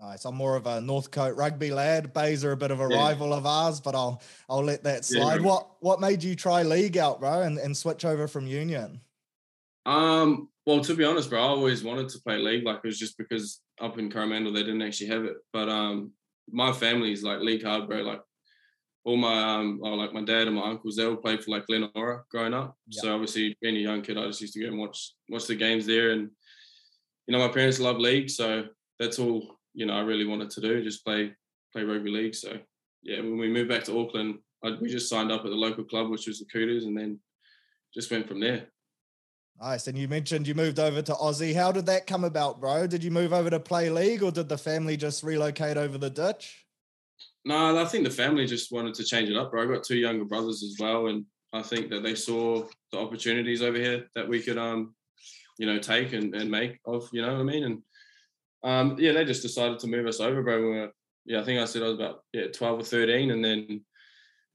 Nice. 0.00 0.24
I'm 0.24 0.36
more 0.36 0.54
of 0.54 0.66
a 0.66 0.80
Northcote 0.80 1.36
rugby 1.36 1.72
lad. 1.72 2.12
Bays 2.12 2.44
are 2.44 2.52
a 2.52 2.56
bit 2.56 2.70
of 2.70 2.80
a 2.80 2.88
yeah. 2.88 2.98
rival 2.98 3.32
of 3.32 3.46
ours, 3.46 3.80
but 3.80 3.94
I'll 3.94 4.20
I'll 4.48 4.62
let 4.62 4.84
that 4.84 5.04
slide. 5.04 5.40
Yeah. 5.40 5.46
What 5.46 5.70
what 5.80 6.00
made 6.00 6.22
you 6.22 6.36
try 6.36 6.62
league 6.62 6.98
out, 6.98 7.20
bro, 7.20 7.42
and, 7.42 7.58
and 7.58 7.76
switch 7.76 8.04
over 8.04 8.28
from 8.28 8.46
union? 8.46 9.00
Um. 9.86 10.50
Well, 10.66 10.82
to 10.82 10.94
be 10.94 11.04
honest, 11.04 11.30
bro, 11.30 11.40
I 11.40 11.46
always 11.46 11.82
wanted 11.82 12.10
to 12.10 12.20
play 12.20 12.36
league. 12.36 12.64
Like 12.64 12.80
it 12.84 12.86
was 12.86 12.98
just 12.98 13.16
because 13.16 13.60
up 13.80 13.98
in 13.98 14.10
Coromandel 14.10 14.52
they 14.52 14.62
didn't 14.62 14.82
actually 14.82 15.08
have 15.08 15.24
it. 15.24 15.36
But 15.52 15.68
um, 15.68 16.12
my 16.50 16.72
family's 16.72 17.22
like 17.22 17.40
league 17.40 17.64
hard, 17.64 17.88
bro. 17.88 17.98
Like 17.98 18.20
all 19.04 19.16
my 19.16 19.54
um 19.54 19.80
oh, 19.82 19.94
like 19.94 20.12
my 20.12 20.22
dad 20.22 20.46
and 20.46 20.56
my 20.56 20.68
uncles 20.68 20.96
they 20.96 21.04
all 21.04 21.16
played 21.16 21.42
for 21.42 21.50
like 21.50 21.66
Glenora 21.66 22.24
growing 22.30 22.54
up. 22.54 22.76
So 22.90 23.12
obviously 23.14 23.56
being 23.60 23.76
a 23.76 23.80
young 23.80 24.02
kid, 24.02 24.18
I 24.18 24.26
just 24.26 24.40
used 24.40 24.54
to 24.54 24.60
go 24.60 24.66
and 24.68 24.78
watch 24.78 25.14
watch 25.28 25.46
the 25.46 25.54
games 25.54 25.86
there, 25.86 26.10
and 26.10 26.30
you 27.26 27.32
know 27.32 27.38
my 27.38 27.52
parents 27.52 27.80
love 27.80 27.98
league, 27.98 28.30
so 28.30 28.64
that's 28.98 29.18
all 29.18 29.56
you 29.74 29.86
know 29.86 29.94
I 29.94 30.00
really 30.00 30.26
wanted 30.26 30.50
to 30.50 30.60
do, 30.60 30.82
just 30.82 31.04
play 31.04 31.32
play 31.72 31.84
rugby 31.84 32.10
league. 32.10 32.34
So 32.34 32.58
yeah, 33.02 33.20
when 33.20 33.38
we 33.38 33.48
moved 33.48 33.70
back 33.70 33.84
to 33.84 33.98
Auckland, 33.98 34.38
I, 34.64 34.76
we 34.80 34.88
just 34.88 35.08
signed 35.08 35.32
up 35.32 35.44
at 35.44 35.50
the 35.50 35.56
local 35.56 35.84
club, 35.84 36.10
which 36.10 36.26
was 36.26 36.40
the 36.40 36.46
Cudas, 36.46 36.84
and 36.84 36.96
then 36.96 37.20
just 37.94 38.10
went 38.10 38.28
from 38.28 38.40
there. 38.40 38.66
Nice. 39.60 39.88
And 39.88 39.98
you 39.98 40.06
mentioned 40.06 40.46
you 40.46 40.54
moved 40.54 40.78
over 40.78 41.02
to 41.02 41.12
Aussie. 41.14 41.54
How 41.54 41.72
did 41.72 41.86
that 41.86 42.06
come 42.06 42.22
about, 42.22 42.60
bro? 42.60 42.86
Did 42.86 43.02
you 43.02 43.10
move 43.10 43.32
over 43.32 43.50
to 43.50 43.58
play 43.58 43.90
league, 43.90 44.22
or 44.22 44.30
did 44.30 44.48
the 44.48 44.58
family 44.58 44.96
just 44.96 45.22
relocate 45.24 45.76
over 45.76 45.98
the 45.98 46.10
ditch? 46.10 46.64
No, 47.44 47.76
I 47.80 47.84
think 47.86 48.04
the 48.04 48.10
family 48.10 48.46
just 48.46 48.70
wanted 48.70 48.94
to 48.94 49.04
change 49.04 49.30
it 49.30 49.36
up, 49.36 49.50
bro. 49.50 49.62
I 49.62 49.74
got 49.74 49.82
two 49.82 49.96
younger 49.96 50.24
brothers 50.24 50.62
as 50.62 50.76
well, 50.78 51.08
and 51.08 51.24
I 51.52 51.62
think 51.62 51.90
that 51.90 52.02
they 52.02 52.14
saw 52.14 52.64
the 52.92 52.98
opportunities 52.98 53.62
over 53.62 53.78
here 53.78 54.06
that 54.14 54.28
we 54.28 54.42
could, 54.42 54.58
um, 54.58 54.94
you 55.56 55.66
know, 55.66 55.78
take 55.78 56.12
and, 56.12 56.34
and 56.34 56.50
make 56.50 56.78
of, 56.84 57.08
you 57.12 57.22
know 57.22 57.32
what 57.32 57.40
I 57.40 57.44
mean? 57.44 57.64
And 57.64 57.82
um, 58.62 58.96
yeah, 58.98 59.12
they 59.12 59.24
just 59.24 59.42
decided 59.42 59.78
to 59.80 59.86
move 59.86 60.06
us 60.06 60.20
over, 60.20 60.42
bro. 60.42 60.60
We 60.60 60.68
were, 60.68 60.92
yeah, 61.24 61.40
I 61.40 61.44
think 61.44 61.60
I 61.60 61.64
said 61.64 61.82
I 61.82 61.86
was 61.86 61.94
about 61.94 62.22
yeah 62.32 62.48
twelve 62.48 62.80
or 62.80 62.84
thirteen, 62.84 63.30
and 63.30 63.44
then 63.44 63.80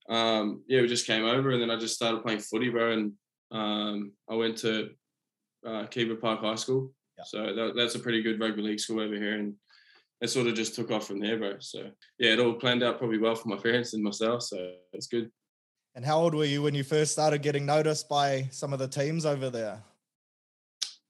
um, 0.08 0.64
yeah, 0.68 0.82
we 0.82 0.88
just 0.88 1.08
came 1.08 1.26
over, 1.26 1.52
and 1.52 1.62
then 1.62 1.72
I 1.72 1.78
just 1.78 1.96
started 1.96 2.24
playing 2.24 2.40
footy, 2.40 2.70
bro. 2.70 2.92
And 2.92 3.14
um, 3.54 4.12
I 4.30 4.36
went 4.36 4.58
to 4.58 4.90
uh, 5.66 5.86
Park 6.22 6.42
High 6.42 6.56
School, 6.56 6.92
yeah. 7.18 7.24
so 7.26 7.56
that, 7.56 7.74
that's 7.76 7.96
a 7.96 8.00
pretty 8.00 8.22
good 8.22 8.40
rugby 8.40 8.62
league 8.62 8.80
school 8.80 9.00
over 9.00 9.16
here, 9.16 9.36
and 9.36 9.54
it 10.20 10.30
sort 10.30 10.48
of 10.48 10.56
just 10.56 10.76
took 10.76 10.92
off 10.92 11.08
from 11.08 11.20
there, 11.20 11.38
bro. 11.38 11.56
So 11.60 11.92
yeah, 12.18 12.34
it 12.34 12.40
all 12.40 12.54
planned 12.54 12.84
out 12.84 12.98
probably 12.98 13.20
well 13.20 13.36
for 13.36 13.48
my 13.48 13.58
parents 13.58 13.94
and 13.94 14.04
myself. 14.04 14.44
So 14.44 14.74
it's 14.92 15.08
good. 15.08 15.32
And 15.96 16.04
how 16.04 16.20
old 16.20 16.34
were 16.34 16.46
you 16.46 16.64
when 16.64 16.74
you 16.74 16.84
first 16.84 17.12
started 17.12 17.44
getting 17.44 17.66
noticed 17.66 18.10
by 18.10 18.48
some 18.52 18.74
of 18.74 18.80
the 18.80 18.88
teams 18.88 19.26
over 19.26 19.50
there? 19.50 19.84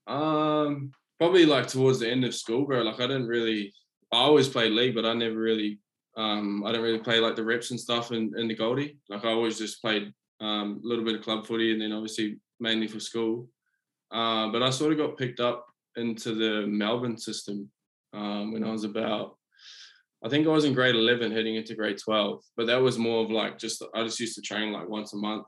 Um, 0.06 0.92
probably 1.18 1.46
like 1.46 1.68
towards 1.68 2.00
the 2.00 2.10
end 2.10 2.24
of 2.24 2.34
school, 2.34 2.66
bro. 2.66 2.82
Like 2.82 3.00
I 3.00 3.06
didn't 3.06 3.28
really. 3.28 3.72
I 4.12 4.18
always 4.18 4.48
played 4.48 4.72
league, 4.72 4.94
but 4.94 5.06
I 5.06 5.14
never 5.14 5.36
really 5.36 5.78
Um, 6.16 6.64
I 6.64 6.72
don't 6.72 6.82
really 6.82 7.00
play 7.00 7.18
like 7.18 7.34
the 7.34 7.44
reps 7.44 7.70
and 7.70 7.80
stuff 7.80 8.12
in, 8.12 8.32
in 8.38 8.46
the 8.46 8.54
Goldie. 8.54 8.98
Like 9.08 9.24
I 9.24 9.30
always 9.30 9.58
just 9.58 9.80
played 9.80 10.12
um, 10.40 10.80
a 10.84 10.86
little 10.86 11.04
bit 11.04 11.14
of 11.14 11.22
club 11.22 11.46
footy 11.46 11.72
and 11.72 11.80
then 11.80 11.92
obviously 11.92 12.38
mainly 12.60 12.88
for 12.88 13.00
school. 13.00 13.48
Uh, 14.10 14.48
but 14.48 14.62
I 14.62 14.70
sort 14.70 14.92
of 14.92 14.98
got 14.98 15.16
picked 15.16 15.40
up 15.40 15.66
into 15.96 16.34
the 16.34 16.66
Melbourne 16.66 17.18
system 17.18 17.70
um, 18.12 18.52
when 18.52 18.64
I 18.64 18.70
was 18.70 18.84
about, 18.84 19.36
I 20.24 20.28
think 20.28 20.46
I 20.46 20.50
was 20.50 20.64
in 20.64 20.72
grade 20.72 20.94
11 20.94 21.32
heading 21.32 21.56
into 21.56 21.74
grade 21.74 21.98
12. 21.98 22.42
But 22.56 22.66
that 22.66 22.80
was 22.80 22.98
more 22.98 23.24
of 23.24 23.30
like 23.30 23.58
just, 23.58 23.82
I 23.94 24.02
just 24.04 24.20
used 24.20 24.36
to 24.36 24.42
train 24.42 24.72
like 24.72 24.88
once 24.88 25.12
a 25.12 25.16
month 25.16 25.46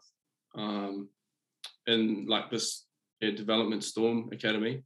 um, 0.56 1.08
in 1.86 2.26
like 2.26 2.50
this 2.50 2.86
yeah, 3.20 3.30
Development 3.30 3.82
Storm 3.82 4.28
Academy. 4.32 4.82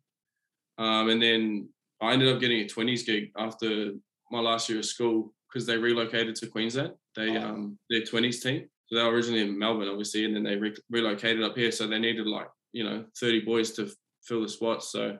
Um, 0.79 1.11
and 1.11 1.23
then 1.23 1.69
I 2.01 2.13
ended 2.13 2.35
up 2.35 2.41
getting 2.41 2.61
a 2.61 2.65
20s 2.65 3.05
gig 3.05 3.31
after 3.37 3.93
my 4.31 4.41
last 4.41 4.69
year 4.69 4.79
of 4.79 4.85
school 4.85 5.33
because 5.49 5.67
they 5.67 5.77
relocated 5.77 6.35
to 6.37 6.47
Queensland. 6.47 6.93
They 7.17 7.37
oh. 7.37 7.43
um 7.43 7.79
their 7.89 8.03
20s 8.03 8.43
team. 8.43 8.69
So 8.91 8.99
they 8.99 9.05
were 9.05 9.13
originally 9.13 9.43
in 9.43 9.59
Melbourne, 9.59 9.89
obviously, 9.89 10.25
and 10.25 10.35
then 10.35 10.43
they 10.43 10.57
re- 10.57 10.77
relocated 10.91 11.43
up 11.43 11.57
here. 11.57 11.71
So 11.71 11.87
they 11.87 11.99
needed 11.99 12.27
like 12.27 12.49
you 12.73 12.85
know 12.85 13.05
30 13.19 13.41
boys 13.45 13.71
to 13.73 13.91
fill 14.23 14.43
the 14.43 14.49
spots. 14.49 14.91
So 14.91 15.17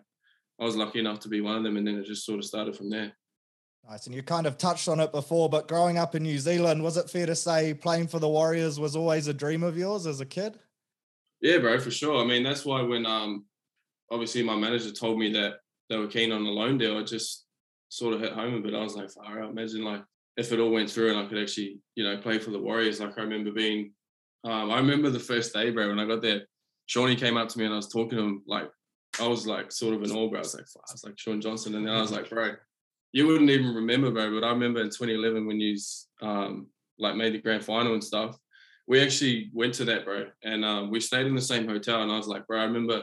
I 0.61 0.65
was 0.65 0.77
lucky 0.77 0.99
enough 0.99 1.21
to 1.21 1.29
be 1.29 1.41
one 1.41 1.57
of 1.57 1.63
them, 1.63 1.77
and 1.77 1.87
then 1.87 1.97
it 1.97 2.07
just 2.07 2.27
sort 2.27 2.39
of 2.39 2.45
started 2.45 2.77
from 2.77 2.91
there. 2.91 3.13
Nice, 3.89 4.07
and 4.07 4.15
you 4.15 4.23
kind 4.23 4.47
of 4.47 4.59
touched 4.59 4.89
on 4.89 5.01
it 5.01 5.11
before, 5.11 5.49
but 5.49 5.67
growing 5.67 5.97
up 5.97 6.15
in 6.15 6.23
New 6.23 6.39
Zealand, 6.39 6.83
was 6.83 6.97
it 6.97 7.09
fair 7.09 7.27
to 7.27 7.35
say 7.35 7.73
playing 7.73 8.09
for 8.09 8.19
the 8.19 8.29
Warriors 8.29 8.79
was 8.79 8.95
always 8.95 9.27
a 9.27 9.35
dream 9.35 9.63
of 9.63 9.79
yours 9.79 10.07
as 10.07 10.21
a 10.21 10.27
kid? 10.27 10.59
Yeah, 11.41 11.59
bro, 11.59 11.79
for 11.81 11.91
sure. 11.91 12.23
I 12.23 12.27
mean, 12.27 12.43
that's 12.43 12.65
why 12.65 12.83
when 12.83 13.07
um 13.07 13.47
obviously 14.11 14.43
my 14.43 14.57
manager 14.57 14.91
told 14.91 15.19
me 15.19 15.33
that 15.33 15.55
they 15.89 15.97
were 15.97 16.09
keen 16.09 16.33
on 16.33 16.45
a 16.45 16.51
loan 16.51 16.77
deal, 16.77 16.99
I 16.99 17.03
just 17.03 17.47
sort 17.89 18.15
of 18.15 18.21
hit 18.21 18.33
home 18.33 18.55
a 18.55 18.61
bit. 18.61 18.75
I 18.75 18.83
was 18.83 18.97
like, 18.97 19.11
far 19.11 19.43
out. 19.43 19.51
Imagine 19.51 19.83
like 19.83 20.03
if 20.41 20.53
it 20.53 20.59
all 20.59 20.71
went 20.71 20.91
through 20.91 21.11
and 21.11 21.19
I 21.19 21.27
could 21.27 21.39
actually, 21.39 21.79
you 21.95 22.03
know, 22.03 22.17
play 22.17 22.39
for 22.39 22.51
the 22.51 22.59
Warriors. 22.59 22.99
Like 22.99 23.19
I 23.19 23.23
remember 23.23 23.51
being, 23.51 23.93
um, 24.43 24.71
I 24.71 24.79
remember 24.79 25.11
the 25.11 25.21
first 25.21 25.53
day, 25.53 25.71
bro, 25.71 25.89
when 25.89 26.01
I 26.01 26.07
got 26.07 26.23
there, 26.23 26.47
Shawnee 26.87 27.15
came 27.15 27.37
up 27.37 27.49
to 27.49 27.59
me 27.59 27.67
and 27.67 27.75
I 27.75 27.77
was 27.77 27.89
talking 27.89 28.17
to 28.17 28.25
him 28.25 28.43
like, 28.47 28.71
I 29.21 29.29
was 29.29 29.47
like 29.47 29.71
sort 29.71 29.95
of 29.95 30.03
an 30.03 30.13
awe, 30.13 30.31
bro. 30.31 30.39
I 30.39 30.43
was 30.43 30.55
like, 30.55 30.65
I 30.65 30.93
was 30.93 31.05
like 31.05 31.19
Shaun 31.19 31.43
Johnson. 31.43 31.75
And 31.75 31.87
then 31.87 31.95
I 31.95 32.01
was 32.01 32.11
like, 32.11 32.31
bro, 32.31 32.55
you 33.13 33.27
wouldn't 33.27 33.51
even 33.51 33.75
remember, 33.75 34.11
bro. 34.11 34.33
But 34.33 34.47
I 34.47 34.51
remember 34.51 34.81
in 34.81 34.87
2011 34.87 35.47
when 35.47 35.61
you 35.61 35.77
um, 36.23 36.69
like 36.99 37.17
made 37.17 37.35
the 37.35 37.43
grand 37.43 37.63
final 37.63 37.93
and 37.93 38.03
stuff, 38.03 38.35
we 38.87 39.03
actually 39.03 39.51
went 39.53 39.75
to 39.75 39.85
that, 39.85 40.07
bro. 40.07 40.25
And 40.43 40.65
um, 40.65 40.91
we 40.91 41.01
stayed 41.01 41.27
in 41.27 41.35
the 41.35 41.43
same 41.43 41.69
hotel. 41.69 42.03
And 42.03 42.11
I 42.11 42.17
was 42.17 42.29
like, 42.29 42.47
bro, 42.47 42.61
I 42.61 42.65
remember 42.65 43.03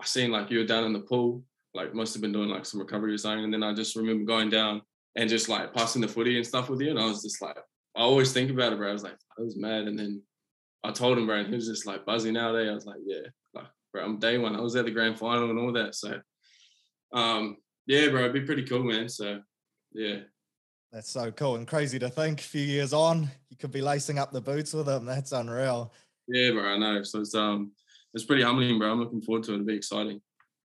I 0.00 0.04
seen 0.04 0.32
like 0.32 0.50
you 0.50 0.58
were 0.58 0.66
down 0.66 0.82
in 0.82 0.92
the 0.92 1.00
pool, 1.00 1.44
like 1.74 1.94
must 1.94 2.12
have 2.14 2.22
been 2.22 2.32
doing 2.32 2.48
like 2.48 2.66
some 2.66 2.80
recovery 2.80 3.14
or 3.14 3.18
something. 3.18 3.44
And 3.44 3.54
then 3.54 3.62
I 3.62 3.72
just 3.72 3.94
remember 3.94 4.24
going 4.24 4.50
down 4.50 4.82
and 5.16 5.28
just 5.28 5.48
like 5.48 5.74
passing 5.74 6.02
the 6.02 6.08
footy 6.08 6.36
and 6.36 6.46
stuff 6.46 6.68
with 6.68 6.80
you. 6.80 6.90
And 6.90 6.98
I 6.98 7.06
was 7.06 7.22
just 7.22 7.42
like, 7.42 7.56
I 7.96 8.00
always 8.00 8.32
think 8.32 8.50
about 8.50 8.72
it, 8.72 8.76
bro. 8.76 8.90
I 8.90 8.92
was 8.92 9.02
like, 9.02 9.18
I 9.38 9.42
was 9.42 9.56
mad. 9.56 9.84
And 9.84 9.98
then 9.98 10.22
I 10.84 10.92
told 10.92 11.18
him, 11.18 11.26
bro, 11.26 11.36
and 11.36 11.48
he 11.48 11.54
was 11.54 11.66
just 11.66 11.86
like 11.86 12.06
buzzing 12.06 12.36
out 12.36 12.52
there. 12.52 12.70
I 12.70 12.74
was 12.74 12.86
like, 12.86 13.00
yeah, 13.04 13.28
like, 13.54 13.66
bro, 13.92 14.04
I'm 14.04 14.18
day 14.18 14.38
one. 14.38 14.56
I 14.56 14.60
was 14.60 14.76
at 14.76 14.84
the 14.84 14.90
grand 14.90 15.18
final 15.18 15.50
and 15.50 15.58
all 15.58 15.72
that. 15.72 15.94
So, 15.94 16.20
um, 17.12 17.56
yeah, 17.86 18.08
bro, 18.08 18.20
it'd 18.20 18.32
be 18.32 18.40
pretty 18.42 18.64
cool, 18.64 18.84
man. 18.84 19.08
So, 19.08 19.40
yeah. 19.92 20.20
That's 20.92 21.10
so 21.10 21.30
cool 21.30 21.56
and 21.56 21.66
crazy 21.66 21.98
to 21.98 22.10
think. 22.10 22.40
A 22.40 22.44
few 22.44 22.62
years 22.62 22.92
on, 22.92 23.30
you 23.48 23.56
could 23.56 23.70
be 23.70 23.80
lacing 23.80 24.18
up 24.18 24.30
the 24.30 24.40
boots 24.40 24.72
with 24.74 24.88
him. 24.88 25.06
That's 25.06 25.32
unreal. 25.32 25.92
Yeah, 26.28 26.50
bro, 26.52 26.64
I 26.64 26.78
know. 26.78 27.02
So 27.02 27.20
it's 27.20 27.34
um, 27.34 27.72
it's 28.14 28.24
pretty 28.24 28.42
humbling, 28.42 28.78
bro. 28.78 28.92
I'm 28.92 29.00
looking 29.00 29.22
forward 29.22 29.44
to 29.44 29.52
it. 29.52 29.54
It'll 29.56 29.66
be 29.66 29.74
exciting. 29.74 30.20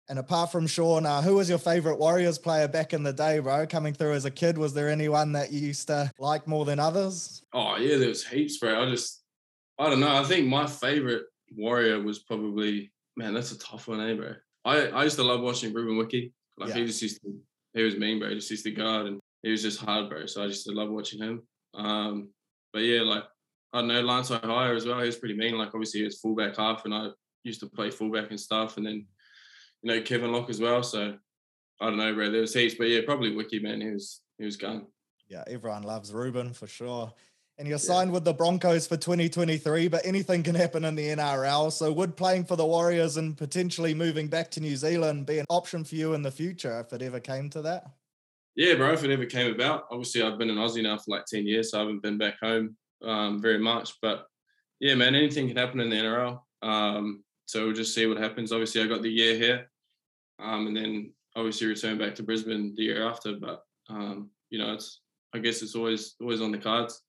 And 0.09 0.19
apart 0.19 0.53
from 0.53 0.67
Shaun, 0.67 1.07
uh, 1.07 1.23
who 1.23 1.35
was 1.35 1.49
your 1.49 1.59
favorite 1.59 1.99
Warriors 1.99 2.39
player 2.39 2.69
back 2.69 2.93
in 2.93 3.03
the 3.03 3.13
day, 3.13 3.39
bro? 3.39 3.67
Coming 3.67 3.95
through 3.95 4.13
as 4.13 4.27
a 4.27 4.31
kid, 4.31 4.59
was 4.59 4.75
there 4.75 4.91
anyone 4.91 5.33
that 5.33 5.51
you 5.51 5.61
used 5.61 5.87
to 5.87 6.11
like 6.19 6.47
more 6.47 6.65
than 6.65 6.79
others? 6.79 7.43
Oh 7.55 7.77
yeah, 7.77 7.97
there 7.97 8.09
was 8.09 8.27
heaps, 8.27 8.59
bro. 8.59 8.83
I 8.83 8.91
just, 8.91 9.23
I 9.79 9.89
don't 9.89 10.01
know. 10.01 10.15
I 10.15 10.25
think 10.25 10.47
my 10.47 10.67
favorite 10.67 11.25
Warrior 11.57 12.03
was 12.03 12.19
probably, 12.19 12.93
man, 13.17 13.33
that's 13.33 13.53
a 13.53 13.59
tough 13.59 13.89
one, 13.89 14.01
eh, 14.01 14.15
bro. 14.15 14.35
I, 14.67 14.89
I 14.89 15.05
used 15.05 15.17
to 15.17 15.23
love 15.23 15.41
watching 15.41 15.73
Ruben 15.73 15.97
Wiki. 15.97 16.33
Like 16.59 16.71
yeah. 16.71 16.77
he 16.77 16.87
just 16.87 17.01
used 17.01 17.23
to, 17.23 17.35
he 17.73 17.83
was 17.83 17.97
mean, 17.97 18.19
bro. 18.19 18.29
He 18.29 18.35
just 18.35 18.51
used 18.51 18.65
to 18.65 18.73
guard 18.73 19.07
and 19.07 19.21
he 19.43 19.51
was 19.51 19.63
just 19.63 19.81
hard, 19.81 20.11
bro. 20.11 20.27
So 20.27 20.43
I 20.45 20.49
just 20.49 20.69
love 20.69 20.91
watching 20.91 21.21
him. 21.21 21.43
Um, 21.75 22.29
but 22.73 22.81
yeah, 22.81 23.03
like 23.03 23.25
I 23.73 23.81
don't 23.81 23.89
know, 23.89 24.03
Lance 24.03 24.29
Hohaia 24.29 24.75
as 24.75 24.87
well. 24.87 25.01
He 25.01 25.07
was 25.07 25.17
pretty 25.17 25.37
mean. 25.37 25.59
Like 25.59 25.69
obviously 25.69 26.01
he 26.01 26.05
was 26.05 26.21
fullback 26.21 26.57
half, 26.57 26.85
and 26.85 26.95
I 26.95 27.09
used 27.43 27.61
to 27.61 27.67
play 27.67 27.91
fullback 27.91 28.31
and 28.31 28.41
stuff. 28.41 28.77
And 28.77 28.87
then 28.87 29.07
you 29.85 29.95
know 29.95 30.01
Kevin 30.01 30.33
Locke 30.33 30.51
as 30.51 30.61
well. 30.61 30.83
So 30.83 31.15
I 31.81 31.87
don't 31.87 31.99
know, 31.99 32.13
bro. 32.15 32.31
There 32.31 32.41
was 32.41 32.55
heaps, 32.55 32.75
but 32.75 32.89
yeah, 32.89 33.01
probably 33.05 33.37
Wiki 33.37 33.61
man. 33.61 33.81
He 33.81 33.91
was 33.91 34.23
he 34.39 34.45
was 34.45 34.57
gone. 34.57 34.87
Yeah, 35.29 35.45
everyone 35.47 35.83
loves 35.83 36.13
Ruben 36.13 36.53
for 36.53 36.67
sure. 36.67 37.13
And 37.57 37.69
you're 37.69 37.79
signed 37.79 38.11
yeah. 38.11 38.15
with 38.15 38.25
the 38.25 38.35
Broncos 38.35 38.89
for 38.89 38.97
2023, 38.97 39.87
but 39.87 40.05
anything 40.05 40.43
can 40.43 40.57
happen 40.57 40.85
in 40.85 40.97
the 40.97 41.07
NRL. 41.11 41.71
So 41.71 41.93
would 41.93 42.17
playing 42.17 42.47
for 42.47 42.57
the 42.57 42.67
Warriors 42.67 43.17
and 43.17 43.37
potentially 43.37 43.95
moving 43.95 44.27
back 44.27 44.51
to 44.53 44.61
New 44.61 44.75
Zealand 44.75 45.27
be 45.27 45.39
an 45.39 45.47
option 45.49 45.85
for 45.85 45.95
you 45.95 46.15
in 46.15 46.23
the 46.23 46.33
future 46.33 46.81
if 46.81 46.93
it 46.93 47.01
ever 47.01 47.21
came 47.21 47.49
to 47.51 47.63
that? 47.63 47.85
Yeah, 48.57 48.75
bro. 48.75 48.93
If 48.93 49.05
it 49.05 49.13
ever 49.13 49.27
came 49.27 49.55
about, 49.55 49.85
obviously 49.93 50.23
I've 50.23 50.37
been 50.37 50.51
in 50.51 50.57
Aussie 50.57 50.83
now 50.83 50.97
for 50.97 51.05
like 51.09 51.27
10 51.27 51.47
years, 51.47 51.71
so 51.71 51.79
I 51.79 51.81
haven't 51.83 52.03
been 52.03 52.19
back 52.19 52.41
home 52.43 52.77
um, 53.05 53.41
very 53.41 53.59
much. 53.59 53.93
But 54.03 54.27
yeah, 54.81 54.97
man, 54.97 55.15
anything 55.15 55.47
can 55.47 55.57
happen 55.57 55.79
in 55.79 55.91
the 55.91 55.97
NRL. 55.97 56.41
Um, 56.61 57.23
so 57.47 57.67
we'll 57.67 57.75
just 57.75 57.95
see 57.95 58.07
what 58.07 58.19
happens. 58.19 58.51
Obviously, 58.51 58.83
I 58.83 58.87
got 58.87 59.03
the 59.03 59.13
year 59.13 59.37
here 59.37 59.69
um, 60.39 60.67
and 60.67 60.77
then 60.77 61.13
obviously 61.37 61.67
return 61.67 61.99
back 61.99 62.15
to 62.17 62.23
Brisbane 62.23 62.75
the 62.77 62.85
year 62.85 63.07
after. 63.09 63.35
But 63.35 63.63
um, 63.89 64.31
you 64.51 64.59
know, 64.59 64.75
it's 64.75 65.01
I 65.35 65.39
guess 65.39 65.63
it's 65.63 65.75
always 65.75 66.15
always 66.21 66.41
on 66.41 66.53
the 66.53 66.59
cards. 66.59 67.01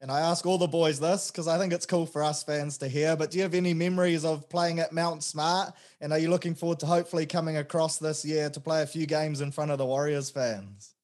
And 0.00 0.10
I 0.10 0.20
ask 0.20 0.44
all 0.46 0.58
the 0.58 0.66
boys 0.66 0.98
this 0.98 1.30
because 1.30 1.46
I 1.46 1.58
think 1.58 1.72
it's 1.72 1.86
cool 1.86 2.06
for 2.06 2.24
us 2.24 2.42
fans 2.42 2.76
to 2.78 2.88
hear. 2.88 3.14
But 3.14 3.30
do 3.30 3.38
you 3.38 3.44
have 3.44 3.54
any 3.54 3.72
memories 3.72 4.24
of 4.24 4.48
playing 4.50 4.80
at 4.80 4.92
Mount 4.92 5.22
Smart? 5.22 5.74
And 6.00 6.12
are 6.12 6.18
you 6.18 6.28
looking 6.28 6.56
forward 6.56 6.80
to 6.80 6.86
hopefully 6.86 7.24
coming 7.24 7.58
across 7.58 7.98
this 7.98 8.24
year 8.24 8.50
to 8.50 8.58
play 8.58 8.82
a 8.82 8.86
few 8.86 9.06
games 9.06 9.40
in 9.40 9.52
front 9.52 9.70
of 9.70 9.78
the 9.78 9.86
Warriors 9.86 10.28
fans? 10.28 10.94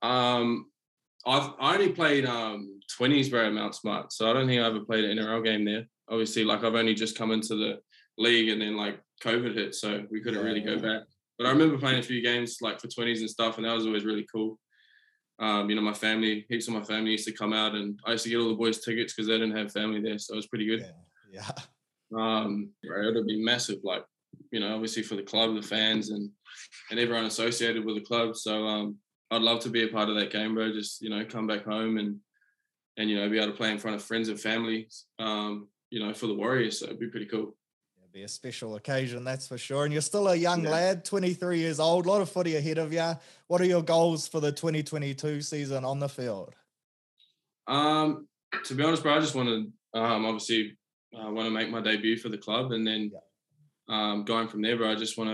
Um, 0.00 0.66
I've 1.26 1.50
I 1.58 1.74
only 1.74 1.88
played 1.90 2.24
um 2.24 2.80
20s 2.98 3.30
bro 3.30 3.46
at 3.46 3.52
Mount 3.52 3.74
Smart, 3.74 4.12
so 4.12 4.30
I 4.30 4.32
don't 4.32 4.46
think 4.46 4.62
I 4.62 4.66
ever 4.66 4.80
played 4.80 5.04
an 5.04 5.18
NRL 5.18 5.44
game 5.44 5.64
there. 5.64 5.88
Obviously, 6.08 6.44
like 6.44 6.62
I've 6.62 6.76
only 6.76 6.94
just 6.94 7.18
come 7.18 7.32
into 7.32 7.56
the 7.56 7.80
league, 8.16 8.48
and 8.48 8.62
then 8.62 8.76
like 8.76 9.00
COVID 9.18 9.54
hit, 9.54 9.74
so 9.74 10.04
we 10.10 10.20
couldn't 10.20 10.44
really 10.44 10.60
go 10.60 10.78
back. 10.78 11.02
But 11.38 11.46
I 11.46 11.50
remember 11.50 11.78
playing 11.78 12.00
a 12.00 12.02
few 12.02 12.20
games 12.22 12.58
like 12.60 12.80
for 12.80 12.88
20s 12.88 13.20
and 13.20 13.30
stuff, 13.30 13.56
and 13.56 13.66
that 13.66 13.74
was 13.74 13.86
always 13.86 14.04
really 14.04 14.26
cool. 14.32 14.58
Um, 15.38 15.70
you 15.70 15.76
know, 15.76 15.82
my 15.82 15.92
family, 15.94 16.44
heaps 16.48 16.66
of 16.66 16.74
my 16.74 16.82
family 16.82 17.12
used 17.12 17.26
to 17.28 17.32
come 17.32 17.52
out, 17.52 17.74
and 17.74 17.98
I 18.04 18.12
used 18.12 18.24
to 18.24 18.30
get 18.30 18.40
all 18.40 18.48
the 18.48 18.54
boys 18.54 18.80
tickets 18.80 19.14
because 19.14 19.28
they 19.28 19.38
didn't 19.38 19.56
have 19.56 19.72
family 19.72 20.00
there, 20.00 20.18
so 20.18 20.34
it 20.34 20.36
was 20.36 20.48
pretty 20.48 20.66
good. 20.66 20.80
Yeah. 21.32 21.40
yeah. 21.40 21.50
Um, 22.16 22.70
right, 22.88 23.04
it'll 23.04 23.22
be 23.22 23.44
massive, 23.44 23.80
like 23.84 24.02
you 24.50 24.60
know, 24.60 24.74
obviously 24.74 25.02
for 25.02 25.14
the 25.14 25.22
club, 25.22 25.54
the 25.54 25.60
fans, 25.60 26.08
and 26.08 26.30
and 26.90 26.98
everyone 26.98 27.26
associated 27.26 27.84
with 27.84 27.96
the 27.96 28.00
club. 28.00 28.34
So 28.34 28.66
um, 28.66 28.96
I'd 29.30 29.42
love 29.42 29.60
to 29.60 29.68
be 29.68 29.84
a 29.84 29.88
part 29.88 30.08
of 30.08 30.14
that 30.16 30.32
game, 30.32 30.54
bro. 30.54 30.72
Just 30.72 31.02
you 31.02 31.10
know, 31.10 31.22
come 31.26 31.46
back 31.46 31.66
home 31.66 31.98
and 31.98 32.16
and 32.96 33.10
you 33.10 33.16
know, 33.16 33.28
be 33.28 33.36
able 33.36 33.48
to 33.48 33.56
play 33.58 33.70
in 33.70 33.78
front 33.78 33.94
of 33.94 34.02
friends 34.02 34.30
and 34.30 34.40
family. 34.40 34.88
Um, 35.18 35.68
you 35.90 36.00
know, 36.00 36.14
for 36.14 36.28
the 36.28 36.34
Warriors, 36.34 36.78
so 36.78 36.86
it'd 36.86 36.98
be 36.98 37.08
pretty 37.08 37.26
cool 37.26 37.54
be 38.18 38.24
a 38.24 38.28
special 38.28 38.74
occasion, 38.74 39.22
that's 39.22 39.46
for 39.46 39.56
sure. 39.56 39.84
And 39.84 39.92
you're 39.92 40.02
still 40.02 40.28
a 40.28 40.34
young 40.34 40.64
yeah. 40.64 40.70
lad, 40.70 41.04
23 41.04 41.58
years 41.58 41.78
old, 41.78 42.06
a 42.06 42.08
lot 42.10 42.20
of 42.20 42.28
footy 42.28 42.56
ahead 42.56 42.78
of 42.78 42.92
you. 42.92 43.12
What 43.46 43.60
are 43.60 43.66
your 43.66 43.82
goals 43.82 44.26
for 44.26 44.40
the 44.40 44.50
2022 44.50 45.40
season 45.40 45.84
on 45.84 46.00
the 46.00 46.08
field? 46.08 46.54
Um, 47.68 48.26
to 48.64 48.74
be 48.74 48.82
honest, 48.82 49.04
bro, 49.04 49.16
I 49.16 49.20
just 49.20 49.36
want 49.36 49.48
to 49.48 49.98
um, 49.98 50.26
obviously 50.26 50.76
uh, 51.14 51.30
want 51.30 51.46
to 51.46 51.50
make 51.50 51.70
my 51.70 51.80
debut 51.80 52.16
for 52.16 52.28
the 52.28 52.38
club, 52.38 52.72
and 52.72 52.84
then 52.84 53.12
yeah. 53.12 54.12
um, 54.12 54.24
going 54.24 54.48
from 54.48 54.62
there, 54.62 54.76
bro, 54.76 54.90
I 54.90 54.96
just 54.96 55.16
want 55.16 55.30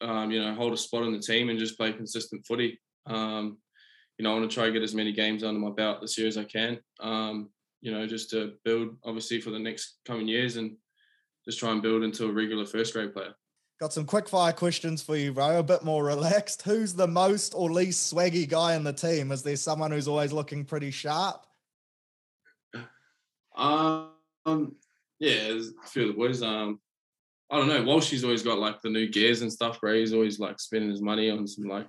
to 0.00 0.08
um, 0.08 0.30
you 0.30 0.42
know 0.42 0.54
hold 0.54 0.72
a 0.72 0.76
spot 0.76 1.02
on 1.02 1.12
the 1.12 1.20
team 1.20 1.48
and 1.48 1.58
just 1.58 1.78
play 1.78 1.92
consistent 1.92 2.44
footy. 2.46 2.80
Um, 3.06 3.58
you 4.18 4.24
know, 4.24 4.32
I 4.32 4.38
want 4.38 4.50
to 4.50 4.54
try 4.54 4.66
to 4.66 4.72
get 4.72 4.82
as 4.82 4.94
many 4.94 5.12
games 5.12 5.44
under 5.44 5.60
my 5.60 5.70
belt 5.70 6.00
this 6.00 6.18
year 6.18 6.26
as 6.26 6.38
I 6.38 6.44
can. 6.44 6.78
Um, 6.98 7.50
you 7.82 7.92
know, 7.92 8.06
just 8.06 8.30
to 8.30 8.54
build 8.64 8.96
obviously 9.04 9.40
for 9.40 9.50
the 9.50 9.58
next 9.58 9.98
coming 10.04 10.28
years 10.28 10.56
and 10.56 10.76
just 11.44 11.58
try 11.58 11.70
and 11.70 11.82
build 11.82 12.02
into 12.02 12.26
a 12.26 12.32
regular 12.32 12.66
first 12.66 12.94
grade 12.94 13.12
player. 13.12 13.34
Got 13.80 13.94
some 13.94 14.04
quick 14.04 14.28
fire 14.28 14.52
questions 14.52 15.00
for 15.00 15.16
you, 15.16 15.32
bro. 15.32 15.58
A 15.58 15.62
bit 15.62 15.82
more 15.82 16.04
relaxed. 16.04 16.62
Who's 16.62 16.92
the 16.92 17.08
most 17.08 17.54
or 17.54 17.72
least 17.72 18.12
swaggy 18.12 18.46
guy 18.46 18.74
in 18.74 18.84
the 18.84 18.92
team? 18.92 19.32
Is 19.32 19.42
there 19.42 19.56
someone 19.56 19.90
who's 19.90 20.06
always 20.06 20.32
looking 20.32 20.66
pretty 20.66 20.90
sharp? 20.90 21.46
Um, 23.56 24.10
yeah, 25.18 25.48
there's 25.48 25.68
a 25.68 25.88
few 25.88 26.02
of 26.02 26.08
the 26.08 26.14
boys. 26.14 26.42
Um, 26.42 26.78
I 27.50 27.56
don't 27.56 27.68
know. 27.68 27.82
Walshy's 27.82 28.22
always 28.22 28.42
got 28.42 28.58
like 28.58 28.80
the 28.80 28.90
new 28.90 29.08
gears 29.08 29.42
and 29.42 29.52
stuff, 29.52 29.80
bro. 29.80 29.94
He's 29.94 30.12
always 30.12 30.38
like 30.38 30.60
spending 30.60 30.90
his 30.90 31.02
money 31.02 31.30
on 31.30 31.46
some 31.46 31.64
like 31.64 31.88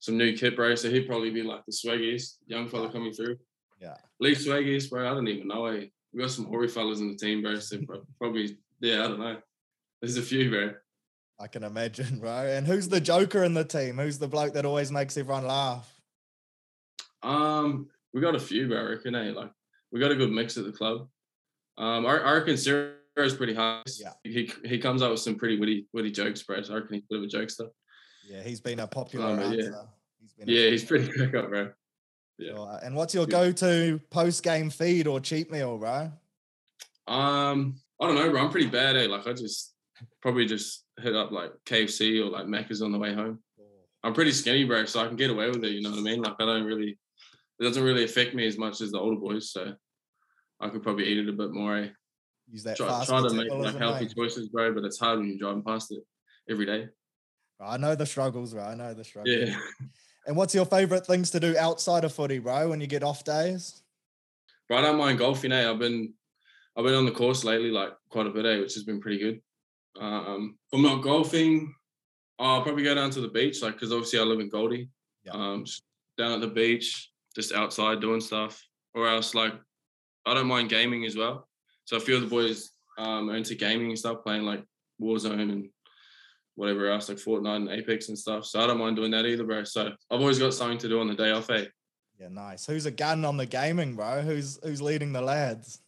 some 0.00 0.18
new 0.18 0.36
kit, 0.36 0.56
bro. 0.56 0.74
So 0.74 0.90
he'd 0.90 1.06
probably 1.06 1.30
be 1.30 1.42
like 1.42 1.64
the 1.66 1.72
swaggiest 1.72 2.38
young 2.46 2.68
fella 2.68 2.90
coming 2.90 3.12
through. 3.12 3.38
Yeah. 3.80 3.94
Least 4.20 4.46
swaggiest, 4.46 4.90
bro. 4.90 5.08
I 5.08 5.14
don't 5.14 5.28
even 5.28 5.48
know. 5.48 5.66
Eh? 5.66 5.86
We 6.12 6.20
got 6.20 6.30
some 6.30 6.46
hoary 6.46 6.68
fellas 6.68 7.00
in 7.00 7.08
the 7.08 7.16
team, 7.16 7.42
bro. 7.42 7.58
So 7.58 7.78
probably 8.18 8.58
yeah, 8.82 9.04
I 9.04 9.08
don't 9.08 9.18
know. 9.20 9.38
There's 10.02 10.18
a 10.18 10.22
few, 10.22 10.50
bro. 10.50 10.74
I 11.40 11.46
can 11.46 11.64
imagine, 11.64 12.18
bro. 12.20 12.30
And 12.46 12.66
who's 12.66 12.88
the 12.88 13.00
joker 13.00 13.42
in 13.44 13.54
the 13.54 13.64
team? 13.64 13.96
Who's 13.96 14.18
the 14.18 14.28
bloke 14.28 14.52
that 14.54 14.66
always 14.66 14.92
makes 14.92 15.16
everyone 15.16 15.46
laugh? 15.46 15.90
Um, 17.22 17.88
we 18.12 18.20
got 18.20 18.34
a 18.34 18.40
few, 18.40 18.68
bro. 18.68 18.78
I 18.78 18.82
reckon. 18.90 19.14
Eh? 19.14 19.32
Like 19.32 19.50
we 19.90 20.00
got 20.00 20.10
a 20.10 20.16
good 20.16 20.30
mix 20.30 20.56
at 20.58 20.64
the 20.64 20.72
club. 20.72 21.08
Um, 21.78 22.04
I, 22.06 22.18
I 22.18 22.32
reckon 22.34 22.56
Ciro's 22.56 23.34
pretty 23.34 23.54
hard. 23.54 23.84
Yeah. 23.98 24.12
He 24.24 24.52
he 24.64 24.78
comes 24.78 25.02
up 25.02 25.10
with 25.10 25.20
some 25.20 25.36
pretty 25.36 25.58
witty 25.58 25.86
witty 25.92 26.10
jokes, 26.10 26.42
bro. 26.42 26.60
So 26.62 26.74
I 26.74 26.78
reckon 26.78 26.94
he's 26.94 27.04
a 27.04 27.06
bit 27.08 27.18
of 27.18 27.24
a 27.24 27.46
jokester. 27.46 27.68
Yeah, 28.28 28.42
he's 28.42 28.60
been 28.60 28.80
a 28.80 28.86
popular 28.86 29.26
Um, 29.30 29.36
but 29.36 29.56
yeah. 29.56 29.64
answer. 29.64 29.88
He's 30.20 30.32
been 30.34 30.48
Yeah, 30.48 30.70
he's 30.70 30.84
pretty 30.84 31.08
crack 31.12 31.34
up, 31.34 31.48
bro. 31.48 31.70
yeah. 32.38 32.50
Sure. 32.54 32.80
And 32.84 32.94
what's 32.94 33.14
your 33.14 33.26
go-to 33.26 34.00
post-game 34.10 34.70
feed 34.70 35.06
or 35.08 35.18
cheat 35.20 35.50
meal, 35.50 35.78
bro? 35.78 36.12
Um, 37.08 37.76
I 38.02 38.06
don't 38.06 38.16
know, 38.16 38.30
bro. 38.30 38.42
I'm 38.42 38.50
pretty 38.50 38.66
bad, 38.66 38.96
eh? 38.96 39.06
Like 39.06 39.28
I 39.28 39.32
just 39.32 39.74
probably 40.20 40.44
just 40.44 40.84
hit 41.00 41.14
up 41.14 41.30
like 41.30 41.52
KFC 41.64 42.20
or 42.20 42.30
like 42.30 42.46
Macca's 42.46 42.82
on 42.82 42.90
the 42.90 42.98
way 42.98 43.14
home. 43.14 43.38
I'm 44.02 44.12
pretty 44.12 44.32
skinny, 44.32 44.64
bro, 44.64 44.84
so 44.84 45.00
I 45.00 45.06
can 45.06 45.14
get 45.14 45.30
away 45.30 45.48
with 45.48 45.64
it. 45.64 45.70
You 45.70 45.82
know 45.82 45.90
what 45.90 46.00
I 46.00 46.02
mean? 46.02 46.20
Like 46.20 46.34
I 46.40 46.44
don't 46.44 46.64
really, 46.64 46.98
it 47.60 47.62
doesn't 47.64 47.84
really 47.84 48.02
affect 48.02 48.34
me 48.34 48.44
as 48.44 48.58
much 48.58 48.80
as 48.80 48.90
the 48.90 48.98
older 48.98 49.20
boys. 49.20 49.52
So 49.52 49.74
I 50.60 50.68
could 50.68 50.82
probably 50.82 51.06
eat 51.06 51.18
it 51.18 51.28
a 51.28 51.32
bit 51.32 51.52
more. 51.52 51.76
Eh? 51.78 51.88
Use 52.50 52.64
that 52.64 52.76
Try, 52.76 52.88
fast 52.88 53.08
try 53.08 53.22
to 53.22 53.32
make 53.32 53.52
like 53.52 53.78
healthy 53.78 54.06
mate. 54.06 54.14
choices, 54.16 54.48
bro, 54.48 54.74
but 54.74 54.84
it's 54.84 54.98
hard 54.98 55.20
when 55.20 55.28
you're 55.28 55.38
driving 55.38 55.62
past 55.62 55.92
it 55.92 56.02
every 56.50 56.66
day. 56.66 56.88
I 57.60 57.76
know 57.76 57.94
the 57.94 58.06
struggles, 58.06 58.52
bro. 58.52 58.64
I 58.64 58.74
know 58.74 58.92
the 58.94 59.04
struggles. 59.04 59.36
Yeah. 59.36 59.56
And 60.24 60.36
what's 60.36 60.54
your 60.54 60.66
favorite 60.66 61.04
things 61.04 61.30
to 61.30 61.40
do 61.40 61.56
outside 61.58 62.04
of 62.04 62.12
footy, 62.12 62.38
bro, 62.38 62.68
when 62.68 62.80
you 62.80 62.86
get 62.86 63.02
off 63.02 63.24
days? 63.24 63.82
Bro, 64.68 64.78
I 64.78 64.80
don't 64.82 64.96
mind 64.96 65.18
golfing. 65.18 65.50
Eh? 65.50 65.68
I've 65.68 65.80
been 65.80 66.14
I've 66.76 66.84
been 66.84 66.94
on 66.94 67.04
the 67.04 67.12
course 67.12 67.44
lately, 67.44 67.70
like 67.70 67.92
quite 68.08 68.26
a 68.26 68.30
bit, 68.30 68.46
eh? 68.46 68.60
which 68.60 68.74
has 68.74 68.84
been 68.84 69.00
pretty 69.00 69.18
good. 69.18 69.40
Um, 70.00 70.56
if 70.70 70.78
I'm 70.78 70.82
not 70.82 71.02
golfing, 71.02 71.74
I'll 72.38 72.62
probably 72.62 72.84
go 72.84 72.94
down 72.94 73.10
to 73.10 73.20
the 73.20 73.28
beach, 73.28 73.62
like 73.62 73.74
because 73.74 73.92
obviously 73.92 74.18
I 74.18 74.22
live 74.22 74.40
in 74.40 74.48
Goldie. 74.48 74.88
Yeah. 75.24 75.32
Um, 75.32 75.64
down 76.18 76.32
at 76.32 76.40
the 76.40 76.48
beach, 76.48 77.10
just 77.34 77.52
outside 77.52 78.00
doing 78.00 78.20
stuff, 78.20 78.62
or 78.94 79.08
else 79.08 79.34
like 79.34 79.54
I 80.26 80.34
don't 80.34 80.46
mind 80.46 80.70
gaming 80.70 81.04
as 81.04 81.16
well. 81.16 81.48
So 81.84 81.96
a 81.96 82.00
few 82.00 82.16
of 82.16 82.22
the 82.22 82.28
boys 82.28 82.70
um, 82.98 83.30
are 83.30 83.36
into 83.36 83.54
gaming 83.54 83.88
and 83.88 83.98
stuff, 83.98 84.22
playing 84.24 84.42
like 84.42 84.64
Warzone 85.00 85.40
and 85.40 85.68
whatever 86.54 86.90
else, 86.90 87.08
like 87.08 87.18
Fortnite 87.18 87.56
and 87.56 87.68
Apex 87.70 88.08
and 88.08 88.18
stuff. 88.18 88.44
So 88.44 88.60
I 88.60 88.66
don't 88.66 88.78
mind 88.78 88.96
doing 88.96 89.10
that 89.12 89.26
either, 89.26 89.44
bro. 89.44 89.64
So 89.64 89.92
I've 90.10 90.20
always 90.20 90.38
got 90.38 90.54
something 90.54 90.78
to 90.78 90.88
do 90.88 91.00
on 91.00 91.08
the 91.08 91.14
day 91.14 91.30
off, 91.30 91.50
eh? 91.50 91.66
Yeah, 92.18 92.28
nice. 92.28 92.66
Who's 92.66 92.86
a 92.86 92.90
gun 92.90 93.24
on 93.24 93.36
the 93.36 93.46
gaming, 93.46 93.96
bro? 93.96 94.22
Who's 94.22 94.58
who's 94.62 94.82
leading 94.82 95.12
the 95.12 95.22
lads? 95.22 95.80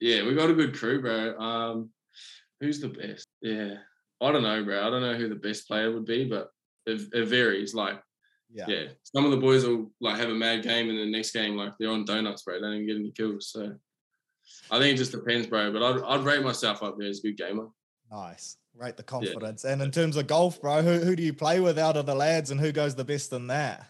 Yeah, 0.00 0.26
we 0.26 0.34
got 0.34 0.50
a 0.50 0.54
good 0.54 0.76
crew, 0.76 1.00
bro. 1.00 1.38
Um, 1.38 1.90
who's 2.60 2.80
the 2.80 2.88
best? 2.88 3.26
Yeah, 3.42 3.74
I 4.20 4.32
don't 4.32 4.42
know, 4.42 4.64
bro. 4.64 4.86
I 4.86 4.90
don't 4.90 5.02
know 5.02 5.14
who 5.14 5.28
the 5.28 5.34
best 5.34 5.68
player 5.68 5.92
would 5.92 6.06
be, 6.06 6.24
but 6.24 6.50
it, 6.86 7.02
it 7.12 7.28
varies. 7.28 7.74
Like, 7.74 8.00
Yeah. 8.52 8.64
yeah. 8.68 8.84
some 9.02 9.24
of 9.24 9.30
the 9.30 9.36
boys 9.36 9.64
will 9.64 9.92
like 10.00 10.18
have 10.18 10.30
a 10.30 10.34
mad 10.34 10.62
game, 10.62 10.88
and 10.88 10.98
the 10.98 11.10
next 11.10 11.32
game, 11.32 11.56
like 11.56 11.74
they're 11.78 11.90
on 11.90 12.04
donuts, 12.04 12.42
bro. 12.42 12.54
They 12.54 12.60
don't 12.60 12.74
even 12.74 12.86
get 12.86 12.96
any 12.96 13.10
kills. 13.12 13.48
So 13.48 13.74
I 14.70 14.78
think 14.78 14.94
it 14.94 14.98
just 14.98 15.12
depends, 15.12 15.46
bro. 15.46 15.72
But 15.72 15.82
I'd, 15.82 16.02
I'd 16.02 16.24
rate 16.24 16.42
myself 16.42 16.82
up 16.82 16.96
there 16.98 17.08
as 17.08 17.18
a 17.18 17.22
good 17.22 17.36
gamer. 17.36 17.68
Nice. 18.10 18.56
Rate 18.74 18.96
the 18.96 19.02
confidence. 19.02 19.64
And 19.64 19.82
in 19.82 19.90
terms 19.90 20.16
of 20.16 20.26
golf, 20.26 20.60
bro, 20.60 20.82
who 20.82 20.98
who 21.00 21.14
do 21.14 21.22
you 21.22 21.34
play 21.34 21.60
with 21.60 21.78
out 21.78 21.96
of 21.96 22.06
the 22.06 22.14
lads 22.14 22.50
and 22.50 22.58
who 22.60 22.72
goes 22.72 22.94
the 22.94 23.04
best 23.04 23.32
in 23.32 23.48
that? 23.48 23.86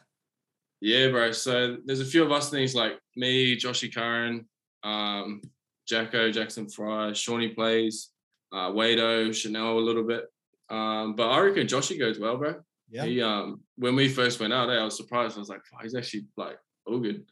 Yeah, 0.81 1.09
bro. 1.09 1.33
So 1.33 1.77
there's 1.85 2.01
a 2.01 2.05
few 2.05 2.25
of 2.25 2.33
us 2.33 2.51
things 2.51 2.75
like 2.75 2.99
me, 3.15 3.57
Joshy 3.57 3.95
Curran, 3.95 4.49
um, 4.83 5.43
Jacko, 5.91 6.31
Jackson 6.31 6.69
Frei, 6.69 7.13
Shawnee 7.13 7.49
plays, 7.49 8.11
uh, 8.53 8.71
Wado, 8.71 9.35
Chanel 9.35 9.79
a 9.79 9.81
little 9.81 10.05
bit. 10.05 10.25
Um, 10.71 11.17
but 11.17 11.29
I 11.29 11.41
reckon 11.41 11.67
Joshy 11.67 11.99
goes 11.99 12.19
well, 12.21 12.37
bro. 12.37 12.55
Yeah. 12.93 13.05
He 13.05 13.21
um 13.23 13.61
when 13.77 13.95
we 13.97 14.09
first 14.09 14.41
went 14.41 14.53
out 14.53 14.67
there, 14.67 14.81
I 14.81 14.85
was 14.85 14.97
surprised. 14.97 15.37
I 15.37 15.41
was 15.41 15.49
like, 15.49 15.65
"Fuck, 15.65 15.83
he's 15.83 15.95
actually 15.97 16.27
like 16.37 16.59
all 16.87 17.01
good. 17.01 17.25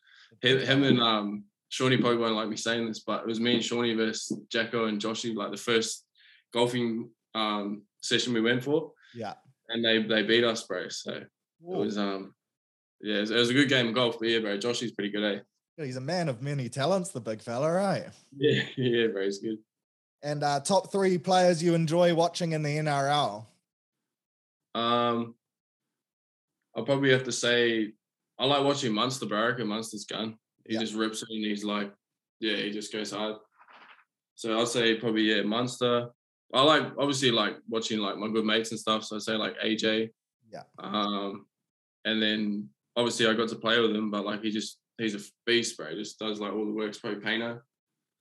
Him, 0.42 0.58
him 0.58 0.82
and 0.84 1.00
um 1.00 1.44
Shawnee 1.68 1.98
probably 1.98 2.18
won't 2.18 2.34
like 2.34 2.48
me 2.48 2.56
saying 2.56 2.86
this, 2.88 3.00
but 3.00 3.20
it 3.22 3.26
was 3.26 3.40
me 3.40 3.54
and 3.54 3.64
Shawnee 3.64 3.94
versus 3.94 4.38
Jacko 4.50 4.86
and 4.86 5.00
Joshy, 5.00 5.34
like 5.34 5.50
the 5.52 5.56
first 5.56 6.04
golfing 6.52 7.10
um 7.34 7.82
session 8.00 8.32
we 8.34 8.40
went 8.40 8.62
for, 8.64 8.92
Yeah. 9.14 9.34
and 9.68 9.84
they 9.84 10.02
they 10.02 10.22
beat 10.22 10.44
us, 10.44 10.62
bro. 10.64 10.88
So 10.88 11.12
it 11.12 11.26
was 11.60 11.96
um 11.98 12.34
yeah, 13.00 13.18
it 13.18 13.20
was, 13.20 13.30
it 13.30 13.36
was 13.36 13.50
a 13.50 13.54
good 13.54 13.68
game 13.68 13.88
of 13.88 13.94
golf. 13.94 14.18
But 14.18 14.28
yeah, 14.28 14.40
bro, 14.40 14.58
Joshy's 14.58 14.92
pretty 14.92 15.10
good, 15.10 15.24
eh? 15.24 15.40
He's 15.84 15.96
a 15.96 16.00
man 16.00 16.28
of 16.28 16.42
many 16.42 16.68
talents, 16.68 17.10
the 17.10 17.20
big 17.20 17.40
fella, 17.40 17.72
right? 17.72 18.06
Yeah, 18.36 18.62
yeah, 18.76 19.06
very 19.12 19.30
good. 19.42 19.58
And 20.22 20.42
uh, 20.42 20.60
top 20.60 20.90
three 20.90 21.18
players 21.18 21.62
you 21.62 21.74
enjoy 21.74 22.14
watching 22.14 22.52
in 22.52 22.62
the 22.62 22.76
NRL. 22.76 23.46
Um, 24.74 25.34
I'll 26.76 26.84
probably 26.84 27.10
have 27.10 27.24
to 27.24 27.32
say 27.32 27.92
I 28.38 28.44
like 28.46 28.64
watching 28.64 28.92
Munster, 28.92 29.26
bro. 29.26 29.48
And 29.58 29.68
Munster's 29.68 30.04
gun. 30.04 30.36
He 30.66 30.74
Yeah. 30.74 30.80
just 30.80 30.94
rips 30.94 31.22
it 31.22 31.28
and 31.30 31.44
he's 31.44 31.64
like, 31.64 31.92
yeah, 32.40 32.56
he 32.56 32.70
just 32.70 32.92
goes 32.92 33.10
hard. 33.12 33.36
So 34.34 34.56
I'll 34.56 34.66
say 34.66 34.94
probably 34.96 35.22
yeah, 35.22 35.42
Munster. 35.42 36.08
I 36.54 36.62
like 36.62 36.84
obviously 36.98 37.30
like 37.30 37.56
watching 37.68 37.98
like 37.98 38.16
my 38.16 38.28
good 38.28 38.44
mates 38.44 38.70
and 38.70 38.78
stuff. 38.80 39.04
So 39.04 39.16
I 39.16 39.18
say 39.18 39.32
like 39.34 39.56
AJ. 39.64 40.10
Yeah. 40.52 40.62
Um, 40.78 41.46
and 42.04 42.22
then 42.22 42.68
obviously 42.96 43.26
I 43.26 43.34
got 43.34 43.48
to 43.48 43.56
play 43.56 43.80
with 43.80 43.94
him, 43.94 44.10
but 44.10 44.24
like 44.24 44.42
he 44.42 44.50
just 44.50 44.78
he's 44.98 45.14
a 45.14 45.20
beast, 45.46 45.76
bro. 45.76 45.90
He 45.90 45.96
just 45.96 46.18
does 46.18 46.40
like 46.40 46.52
all 46.52 46.66
the 46.66 46.72
work. 46.72 46.98
Probably 47.00 47.20
Payno. 47.20 47.60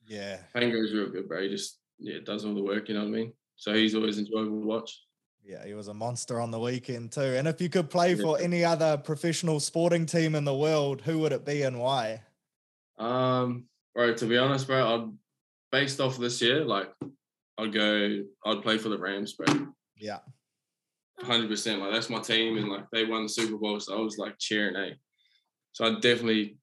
Yeah. 0.07 0.37
Pango's 0.55 0.93
real 0.93 1.09
good, 1.09 1.27
bro. 1.27 1.41
He 1.43 1.49
just 1.49 1.79
yeah 1.99 2.19
does 2.23 2.45
all 2.45 2.55
the 2.55 2.63
work. 2.63 2.87
You 2.87 2.95
know 2.95 3.01
what 3.01 3.07
I 3.09 3.11
mean? 3.11 3.33
So 3.55 3.73
he's 3.73 3.95
always 3.95 4.17
enjoyable 4.19 4.61
to 4.61 4.65
watch. 4.67 5.01
Yeah, 5.43 5.65
he 5.65 5.73
was 5.73 5.87
a 5.87 5.93
monster 5.93 6.39
on 6.41 6.51
the 6.51 6.59
weekend 6.59 7.11
too. 7.13 7.21
And 7.21 7.47
if 7.47 7.61
you 7.61 7.69
could 7.69 7.89
play 7.89 8.13
Yeah. 8.13 8.21
for 8.23 8.39
any 8.39 8.63
other 8.63 8.97
professional 8.97 9.59
sporting 9.59 10.05
team 10.05 10.35
in 10.35 10.43
the 10.43 10.55
world, 10.55 11.01
who 11.01 11.19
would 11.19 11.31
it 11.31 11.45
be 11.45 11.61
and 11.63 11.79
why? 11.79 12.21
Um, 12.97 13.65
bro, 13.95 14.13
to 14.13 14.25
be 14.25 14.37
honest, 14.37 14.67
bro, 14.67 14.95
I'd 14.95 15.17
based 15.71 15.99
off 16.01 16.17
this 16.17 16.41
year, 16.41 16.63
like 16.65 16.89
I'd 17.57 17.71
go, 17.73 18.23
I'd 18.45 18.61
play 18.61 18.77
for 18.77 18.89
the 18.89 18.97
Rams, 18.97 19.33
bro. 19.33 19.67
Yeah. 19.95 20.19
Hundred 21.21 21.49
percent. 21.49 21.81
Like 21.81 21.93
that's 21.93 22.09
my 22.09 22.19
team, 22.21 22.57
and 22.57 22.69
like 22.69 22.85
they 22.91 23.05
won 23.05 23.23
the 23.23 23.29
Super 23.29 23.57
Bowl, 23.57 23.79
so 23.79 23.97
I 23.97 24.01
was 24.01 24.17
like 24.19 24.37
cheering, 24.37 24.75
eh? 24.75 24.93
So 25.71 25.85
I'd 25.85 26.01
definitely, 26.01 26.57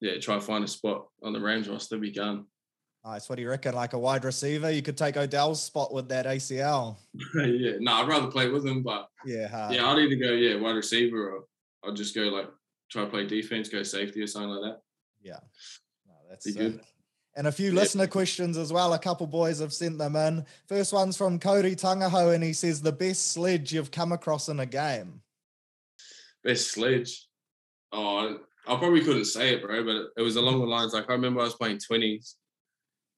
yeah, 0.00 0.18
try 0.18 0.34
to 0.36 0.40
find 0.40 0.64
a 0.64 0.68
spot 0.68 1.06
on 1.22 1.32
the 1.32 1.40
Rams 1.40 1.68
roster. 1.68 1.98
Be 1.98 2.10
gun. 2.10 2.46
Nice. 3.04 3.28
What 3.28 3.36
do 3.36 3.42
you 3.42 3.48
reckon? 3.48 3.74
Like 3.74 3.94
a 3.94 3.98
wide 3.98 4.24
receiver? 4.24 4.70
You 4.70 4.82
could 4.82 4.96
take 4.98 5.16
Odell's 5.16 5.62
spot 5.62 5.92
with 5.92 6.08
that 6.10 6.26
ACL. 6.26 6.96
yeah, 7.34 7.72
no, 7.80 7.94
I'd 7.94 8.08
rather 8.08 8.30
play 8.30 8.48
with 8.50 8.66
him, 8.66 8.82
but 8.82 9.08
Yeah. 9.24 9.48
hard. 9.48 9.74
yeah, 9.74 9.88
I'd 9.90 9.98
either 9.98 10.16
go, 10.16 10.32
yeah, 10.32 10.56
wide 10.56 10.76
receiver, 10.76 11.30
or 11.36 11.44
I'd 11.88 11.96
just 11.96 12.14
go 12.14 12.22
like 12.24 12.48
try 12.90 13.04
to 13.04 13.10
play 13.10 13.26
defense, 13.26 13.68
go 13.68 13.82
safety 13.82 14.20
or 14.20 14.26
something 14.26 14.50
like 14.50 14.72
that. 14.74 14.80
Yeah. 15.22 15.38
No, 16.06 16.14
that's 16.28 16.44
Be 16.46 16.52
good. 16.52 16.80
And 17.36 17.46
a 17.46 17.52
few 17.52 17.66
Yep. 17.70 17.74
listener 17.74 18.06
questions 18.08 18.58
as 18.58 18.72
well. 18.72 18.92
A 18.92 18.98
couple 18.98 19.26
boys 19.26 19.60
have 19.60 19.72
sent 19.72 19.96
them 19.96 20.16
in. 20.16 20.44
First 20.66 20.92
one's 20.92 21.16
from 21.16 21.38
Cody 21.38 21.76
Tangaho, 21.76 22.34
and 22.34 22.42
he 22.44 22.52
says 22.52 22.82
the 22.82 22.92
best 22.92 23.28
sledge 23.32 23.72
you've 23.72 23.92
come 23.92 24.10
across 24.12 24.48
in 24.48 24.58
a 24.60 24.66
game. 24.66 25.22
Best 26.42 26.72
sledge. 26.72 27.28
Oh, 27.92 28.40
I 28.70 28.76
probably 28.78 29.02
couldn't 29.04 29.24
say 29.24 29.54
it, 29.54 29.62
bro, 29.62 29.84
but 29.84 30.08
it, 30.16 30.22
was 30.22 30.36
along 30.36 30.60
the 30.60 30.66
lines 30.66 30.92
like 30.94 31.08
I 31.10 31.12
remember 31.14 31.40
I 31.40 31.44
was 31.44 31.54
playing 31.54 31.78
twenties, 31.78 32.36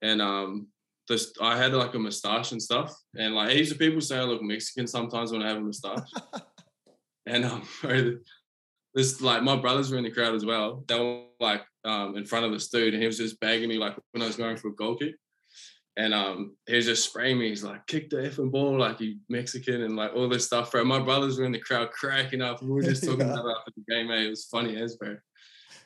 and 0.01 0.23
um, 0.23 0.69
this 1.09 1.33
I 1.41 1.57
had 1.57 1.73
like 1.75 1.95
a 1.95 1.99
moustache 1.99 2.53
and 2.53 2.62
stuff, 2.62 2.95
and 3.17 3.35
like 3.35 3.51
heaps 3.51 3.71
of 3.71 3.79
people 3.79 4.01
say 4.01 4.19
I 4.19 4.23
look 4.23 4.43
Mexican 4.43 4.87
sometimes 4.87 5.31
when 5.33 5.43
I 5.43 5.49
have 5.49 5.59
a 5.59 5.61
moustache, 5.61 6.09
and 7.27 7.45
um, 7.45 7.62
bro, 7.83 8.17
this 8.95 9.21
like 9.21 9.43
my 9.43 9.57
brothers 9.57 9.91
were 9.91 9.99
in 9.99 10.05
the 10.05 10.11
crowd 10.11 10.35
as 10.35 10.45
well. 10.45 10.85
They 10.88 10.99
were 10.99 11.25
like 11.41 11.62
um 11.85 12.17
in 12.17 12.25
front 12.25 12.47
of 12.47 12.53
this 12.53 12.69
dude, 12.69 12.95
and 12.95 13.03
he 13.03 13.07
was 13.07 13.19
just 13.19 13.38
bagging 13.41 13.69
me 13.69 13.79
like 13.79 13.97
when 14.12 14.23
I 14.23 14.27
was 14.27 14.37
going 14.37 14.57
for 14.57 14.69
a 14.69 14.75
goal 14.75 14.97
kick. 14.97 15.15
And 15.95 16.15
um, 16.15 16.57
he 16.67 16.77
was 16.77 16.87
just 16.87 17.05
spraying 17.05 17.38
me. 17.38 17.51
He's 17.51 17.62
like, 17.62 17.87
"Kick 17.87 18.09
the 18.09 18.17
effing 18.17 18.51
ball, 18.51 18.79
like 18.79 18.99
you 19.01 19.17
Mexican," 19.29 19.83
and 19.83 19.95
like 19.95 20.15
all 20.15 20.27
this 20.27 20.47
stuff, 20.47 20.73
bro. 20.73 20.83
My 20.85 20.99
brothers 21.01 21.38
were 21.38 21.45
in 21.45 21.53
the 21.53 21.59
crowd 21.61 21.91
cracking 21.91 22.41
up. 22.41 22.62
We 22.62 22.71
were 22.71 22.81
just 22.81 23.05
talking 23.07 23.21
Yeah. 23.21 23.35
about 23.35 23.59
after 23.59 23.73
the 23.77 23.95
game, 23.95 24.09
mate. 24.09 24.25
It 24.25 24.31
was 24.31 24.47
funny 24.47 24.81
as, 24.81 24.97
bro. 24.97 25.19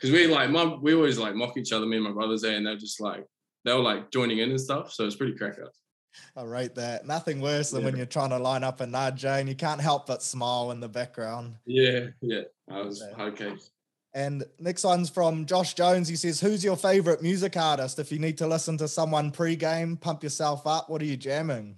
Because 0.00 0.12
we 0.12 0.26
like, 0.26 0.50
my 0.50 0.64
we 0.64 0.94
always 0.94 1.18
like 1.18 1.34
mock 1.34 1.56
each 1.56 1.72
other, 1.72 1.86
me 1.86 1.96
and 1.96 2.04
my 2.04 2.12
brothers 2.12 2.42
there, 2.42 2.56
and 2.56 2.66
they're 2.66 2.76
just 2.76 3.00
like, 3.00 3.24
they 3.64 3.72
were 3.72 3.80
like 3.80 4.10
joining 4.10 4.38
in 4.38 4.50
and 4.50 4.60
stuff. 4.60 4.92
So 4.92 5.06
it's 5.06 5.16
pretty 5.16 5.34
crack 5.36 5.58
up. 5.62 5.72
I 6.34 6.44
rate 6.44 6.74
that. 6.76 7.06
Nothing 7.06 7.40
worse 7.40 7.70
than 7.70 7.84
when 7.84 7.96
you're 7.96 8.06
trying 8.06 8.30
to 8.30 8.38
line 8.38 8.64
up 8.64 8.80
a 8.80 8.86
nudge, 8.86 9.24
and 9.24 9.48
you 9.48 9.54
can't 9.54 9.80
help 9.80 10.06
but 10.06 10.22
smile 10.22 10.70
in 10.70 10.80
the 10.80 10.88
background. 10.88 11.56
Yeah, 11.66 12.06
yeah. 12.20 12.42
I 12.70 12.80
was 12.82 13.02
Yeah. 13.16 13.24
okay. 13.24 13.54
And 14.14 14.44
next 14.58 14.82
one's 14.84 15.10
from 15.10 15.44
Josh 15.44 15.74
Jones. 15.74 16.08
He 16.08 16.16
says, 16.16 16.40
Who's 16.40 16.64
your 16.64 16.76
favorite 16.76 17.22
music 17.22 17.54
artist? 17.56 17.98
If 17.98 18.10
you 18.10 18.18
need 18.18 18.38
to 18.38 18.46
listen 18.46 18.78
to 18.78 18.88
someone 18.88 19.30
pre-game, 19.30 19.98
pump 19.98 20.22
yourself 20.22 20.66
up, 20.66 20.88
what 20.88 21.02
are 21.02 21.04
you 21.06 21.18
jamming? 21.18 21.76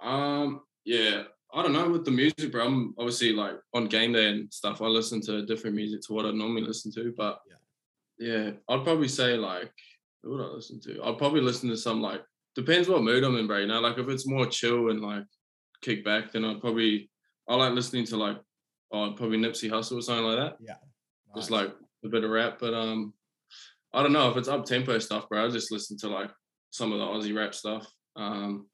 Um, 0.00 0.62
yeah, 0.84 1.24
I 1.54 1.62
don't 1.62 1.72
know 1.72 1.90
with 1.90 2.04
the 2.04 2.10
music, 2.10 2.50
bro. 2.50 2.66
I'm 2.66 2.94
obviously 2.98 3.32
like 3.32 3.56
on 3.74 3.86
game 3.86 4.12
day 4.12 4.28
and 4.28 4.52
stuff. 4.52 4.80
I 4.80 4.86
listen 4.86 5.20
to 5.22 5.44
different 5.44 5.76
music 5.76 6.00
to 6.02 6.14
what 6.14 6.24
I 6.24 6.30
normally 6.30 6.62
listen 6.62 6.90
to, 6.92 7.12
but 7.16 7.40
yeah, 8.18 8.50
I'd 8.68 8.84
probably 8.84 9.08
say 9.08 9.36
like, 9.36 9.72
what 10.22 10.38
would 10.38 10.44
I 10.44 10.54
listen 10.54 10.80
to? 10.82 11.02
I'd 11.04 11.18
probably 11.18 11.40
listen 11.40 11.68
to 11.68 11.76
some 11.76 12.00
like 12.00 12.22
depends 12.54 12.88
what 12.88 13.02
mood 13.02 13.24
I'm 13.24 13.36
in, 13.36 13.46
bro. 13.46 13.58
You 13.58 13.66
know, 13.66 13.80
like 13.80 13.98
if 13.98 14.08
it's 14.08 14.26
more 14.26 14.46
chill 14.46 14.90
and 14.90 15.00
like 15.00 15.24
kick 15.82 16.04
back, 16.04 16.32
then 16.32 16.44
I'd 16.44 16.60
probably 16.60 17.10
I 17.48 17.56
like 17.56 17.72
listening 17.72 18.06
to 18.06 18.16
like 18.16 18.38
oh 18.92 19.12
probably 19.12 19.38
Nipsey 19.38 19.70
Hussle 19.70 19.98
or 19.98 20.02
something 20.02 20.24
like 20.24 20.38
that. 20.38 20.56
Yeah. 20.60 20.76
Just 21.36 21.50
like 21.50 21.72
a 22.04 22.08
bit 22.08 22.24
of 22.24 22.30
rap, 22.30 22.58
but 22.60 22.74
um, 22.74 23.14
I 23.92 24.02
don't 24.02 24.12
know 24.12 24.30
if 24.30 24.36
it's 24.36 24.48
up 24.48 24.64
tempo 24.64 24.98
stuff, 24.98 25.28
bro. 25.28 25.46
I 25.46 25.50
just 25.50 25.72
listen 25.72 25.98
to 25.98 26.08
like 26.08 26.30
some 26.70 26.92
of 26.92 26.98
the 26.98 27.04
Aussie 27.04 27.36
rap 27.36 27.54
stuff. 27.54 27.86
Um, 28.16 28.66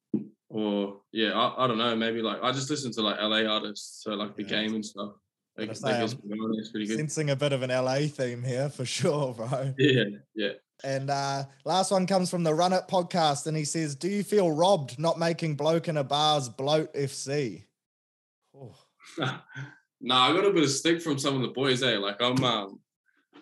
yeah, 1.18 1.32
I, 1.32 1.64
I 1.64 1.66
don't 1.66 1.78
know. 1.78 1.96
Maybe 1.96 2.22
like 2.22 2.38
I 2.42 2.52
just 2.52 2.70
listen 2.70 2.92
to 2.92 3.02
like 3.02 3.18
LA 3.20 3.42
artists, 3.52 4.04
so 4.04 4.12
like 4.12 4.36
the 4.36 4.44
Yeah. 4.44 4.48
game 4.48 4.74
and 4.76 4.84
stuff. 4.86 5.14
Like, 5.56 5.74
say, 5.74 6.06
pretty 6.70 6.86
good. 6.86 6.96
Sensing 6.98 7.30
a 7.30 7.36
bit 7.36 7.52
of 7.52 7.62
an 7.62 7.70
LA 7.70 8.02
theme 8.06 8.44
here 8.44 8.68
for 8.68 8.84
sure, 8.98 9.34
bro. 9.34 9.74
Yeah, 9.76 10.04
yeah. 10.36 10.52
And 10.84 11.10
uh, 11.10 11.42
last 11.64 11.90
one 11.90 12.06
comes 12.06 12.30
from 12.30 12.44
the 12.44 12.54
Run 12.54 12.72
It 12.72 12.84
podcast, 12.88 13.48
and 13.48 13.56
he 13.56 13.64
says, 13.64 13.96
"Do 13.96 14.08
you 14.08 14.22
feel 14.22 14.52
robbed 14.52 14.96
not 15.00 15.18
making 15.18 15.56
bloke 15.56 15.88
in 15.88 15.96
a 15.96 16.04
bar's 16.04 16.48
bloat 16.48 16.94
FC?" 16.94 17.64
Oh, 18.56 18.76
nah, 20.00 20.28
I 20.28 20.32
got 20.32 20.44
a 20.44 20.52
bit 20.52 20.62
of 20.62 20.70
stick 20.70 21.02
from 21.02 21.18
some 21.18 21.34
of 21.34 21.42
the 21.42 21.48
boys, 21.48 21.82
eh? 21.82 21.98
Like 21.98 22.22
I'm 22.22 22.44
um 22.44 22.78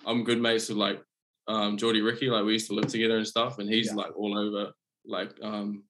I'm 0.07 0.25
good 0.25 0.41
mates 0.41 0.71
with 0.71 0.79
like 0.79 1.03
um 1.49 1.77
Geordie 1.77 2.01
Riki, 2.01 2.31
like 2.31 2.47
we 2.47 2.55
used 2.55 2.69
to 2.69 2.75
live 2.75 2.87
together 2.87 3.19
and 3.19 3.27
stuff, 3.27 3.59
and 3.59 3.69
he's 3.69 3.89
Yeah. 3.89 3.97
like 3.97 4.17
all 4.17 4.39
over 4.39 4.73
like 5.05 5.33
um 5.43 5.85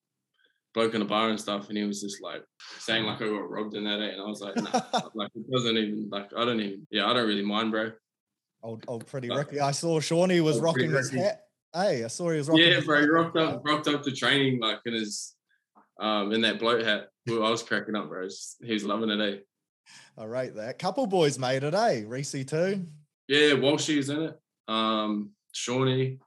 bloke 0.77 0.95
in 0.95 1.01
a 1.01 1.07
bar 1.07 1.31
and 1.31 1.41
stuff, 1.41 1.69
and 1.71 1.79
he 1.79 1.85
was 1.85 2.03
just 2.03 2.23
like 2.23 2.45
saying 2.79 3.05
like 3.05 3.21
I 3.21 3.25
got 3.25 3.51
robbed 3.51 3.75
in 3.75 3.85
that, 3.85 3.99
eh? 3.99 4.11
And 4.11 4.21
I 4.21 4.27
was 4.27 4.43
like, 4.43 4.55
nah, 4.57 5.01
like 5.15 5.31
it 5.35 5.51
doesn't 5.51 5.77
even 5.77 6.09
like 6.13 6.31
I 6.37 6.45
don't 6.45 6.61
even 6.61 6.87
yeah, 6.91 7.11
I 7.11 7.15
don't 7.15 7.27
really 7.27 7.43
mind, 7.43 7.73
bro. 7.73 7.93
old, 8.63 8.85
old 8.87 9.07
pretty 9.07 9.31
Uh, 9.31 9.39
Riki. 9.39 9.59
I 9.59 9.71
saw 9.73 9.99
Shawnee 9.99 10.43
was 10.43 10.61
rocking 10.61 10.93
his 10.93 11.11
hat. 11.11 11.41
Hey, 11.75 12.05
I 12.05 12.09
saw 12.09 12.31
he 12.31 12.37
was 12.37 12.49
rocking. 12.49 12.69
Yeah, 12.69 12.81
bro, 12.81 13.01
he 13.01 13.09
rocked 13.09 13.37
up 13.39 13.63
rocked 13.65 13.89
up 13.89 14.03
to 14.03 14.13
training 14.13 14.61
like 14.61 14.81
in 14.85 14.93
his 14.93 15.35
um 15.99 16.33
in 16.33 16.43
that 16.43 16.61
bloat 16.61 16.85
hat. 16.85 17.09
I 17.29 17.33
was 17.33 17.63
cracking 17.63 17.97
up, 17.97 18.09
bro. 18.09 18.29
He 18.63 18.75
was 18.75 18.85
loving 18.85 19.11
it, 19.11 19.21
eh? 19.21 19.39
I 20.19 20.25
rate 20.25 20.55
that. 20.57 20.79
Couple 20.79 21.07
boys 21.07 21.39
made 21.39 21.65
it, 21.65 21.75
eh? 21.75 22.03
Reece 22.07 22.45
too. 22.45 22.87
Yeah, 23.29 23.53
Walshy's 23.53 24.11
in 24.11 24.23
it. 24.23 24.39
Um, 24.69 25.31
Shawnee. 25.53 26.19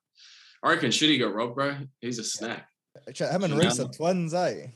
I 0.63 0.71
reckon 0.71 0.89
Shitty 0.89 1.19
got 1.19 1.33
robbed, 1.33 1.55
bro. 1.55 1.75
He's 2.01 2.19
a 2.19 2.23
snack. 2.23 2.68
Ch- 3.13 3.19
Him 3.21 3.43
and 3.43 3.53
Yeah. 3.53 3.59
Reece 3.59 3.79
are 3.79 3.87
twins, 3.87 4.33
eh? 4.33 4.67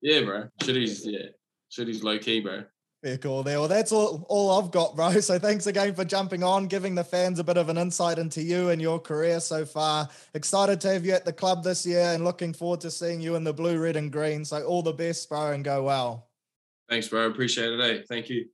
Yeah, 0.00 0.22
bro. 0.22 0.48
Shitty's 0.60 1.06
yeah. 1.06 1.26
Shitty's 1.70 2.02
low 2.02 2.18
key, 2.18 2.40
bro. 2.40 2.64
Fair 3.02 3.18
cool 3.18 3.42
there. 3.42 3.58
Well, 3.58 3.68
that's 3.68 3.90
all, 3.90 4.24
all 4.28 4.62
I've 4.62 4.70
got, 4.70 4.94
bro. 4.94 5.10
So 5.20 5.38
thanks 5.38 5.66
again 5.66 5.94
for 5.94 6.04
jumping 6.04 6.44
on, 6.44 6.66
giving 6.68 6.94
the 6.94 7.02
fans 7.02 7.38
a 7.40 7.44
bit 7.44 7.56
of 7.56 7.68
an 7.68 7.76
insight 7.76 8.18
into 8.18 8.42
you 8.42 8.68
and 8.70 8.80
your 8.80 9.00
career 9.00 9.40
so 9.40 9.64
far. 9.64 10.08
Excited 10.34 10.80
to 10.82 10.92
have 10.92 11.04
you 11.04 11.12
at 11.12 11.24
the 11.24 11.32
club 11.32 11.64
this 11.64 11.84
year 11.84 12.12
and 12.14 12.24
looking 12.24 12.52
forward 12.52 12.80
to 12.82 12.90
seeing 12.92 13.20
you 13.20 13.34
in 13.34 13.42
the 13.42 13.52
blue, 13.52 13.78
red, 13.78 13.96
and 13.96 14.12
green. 14.12 14.44
So 14.44 14.62
all 14.64 14.82
the 14.82 14.92
best, 14.92 15.28
bro, 15.28 15.50
and 15.52 15.64
go 15.64 15.82
well. 15.82 16.28
Thanks, 16.88 17.08
bro. 17.08 17.26
Appreciate 17.26 17.72
it, 17.72 17.80
eh? 17.80 18.02
Thank 18.08 18.28
you. 18.28 18.46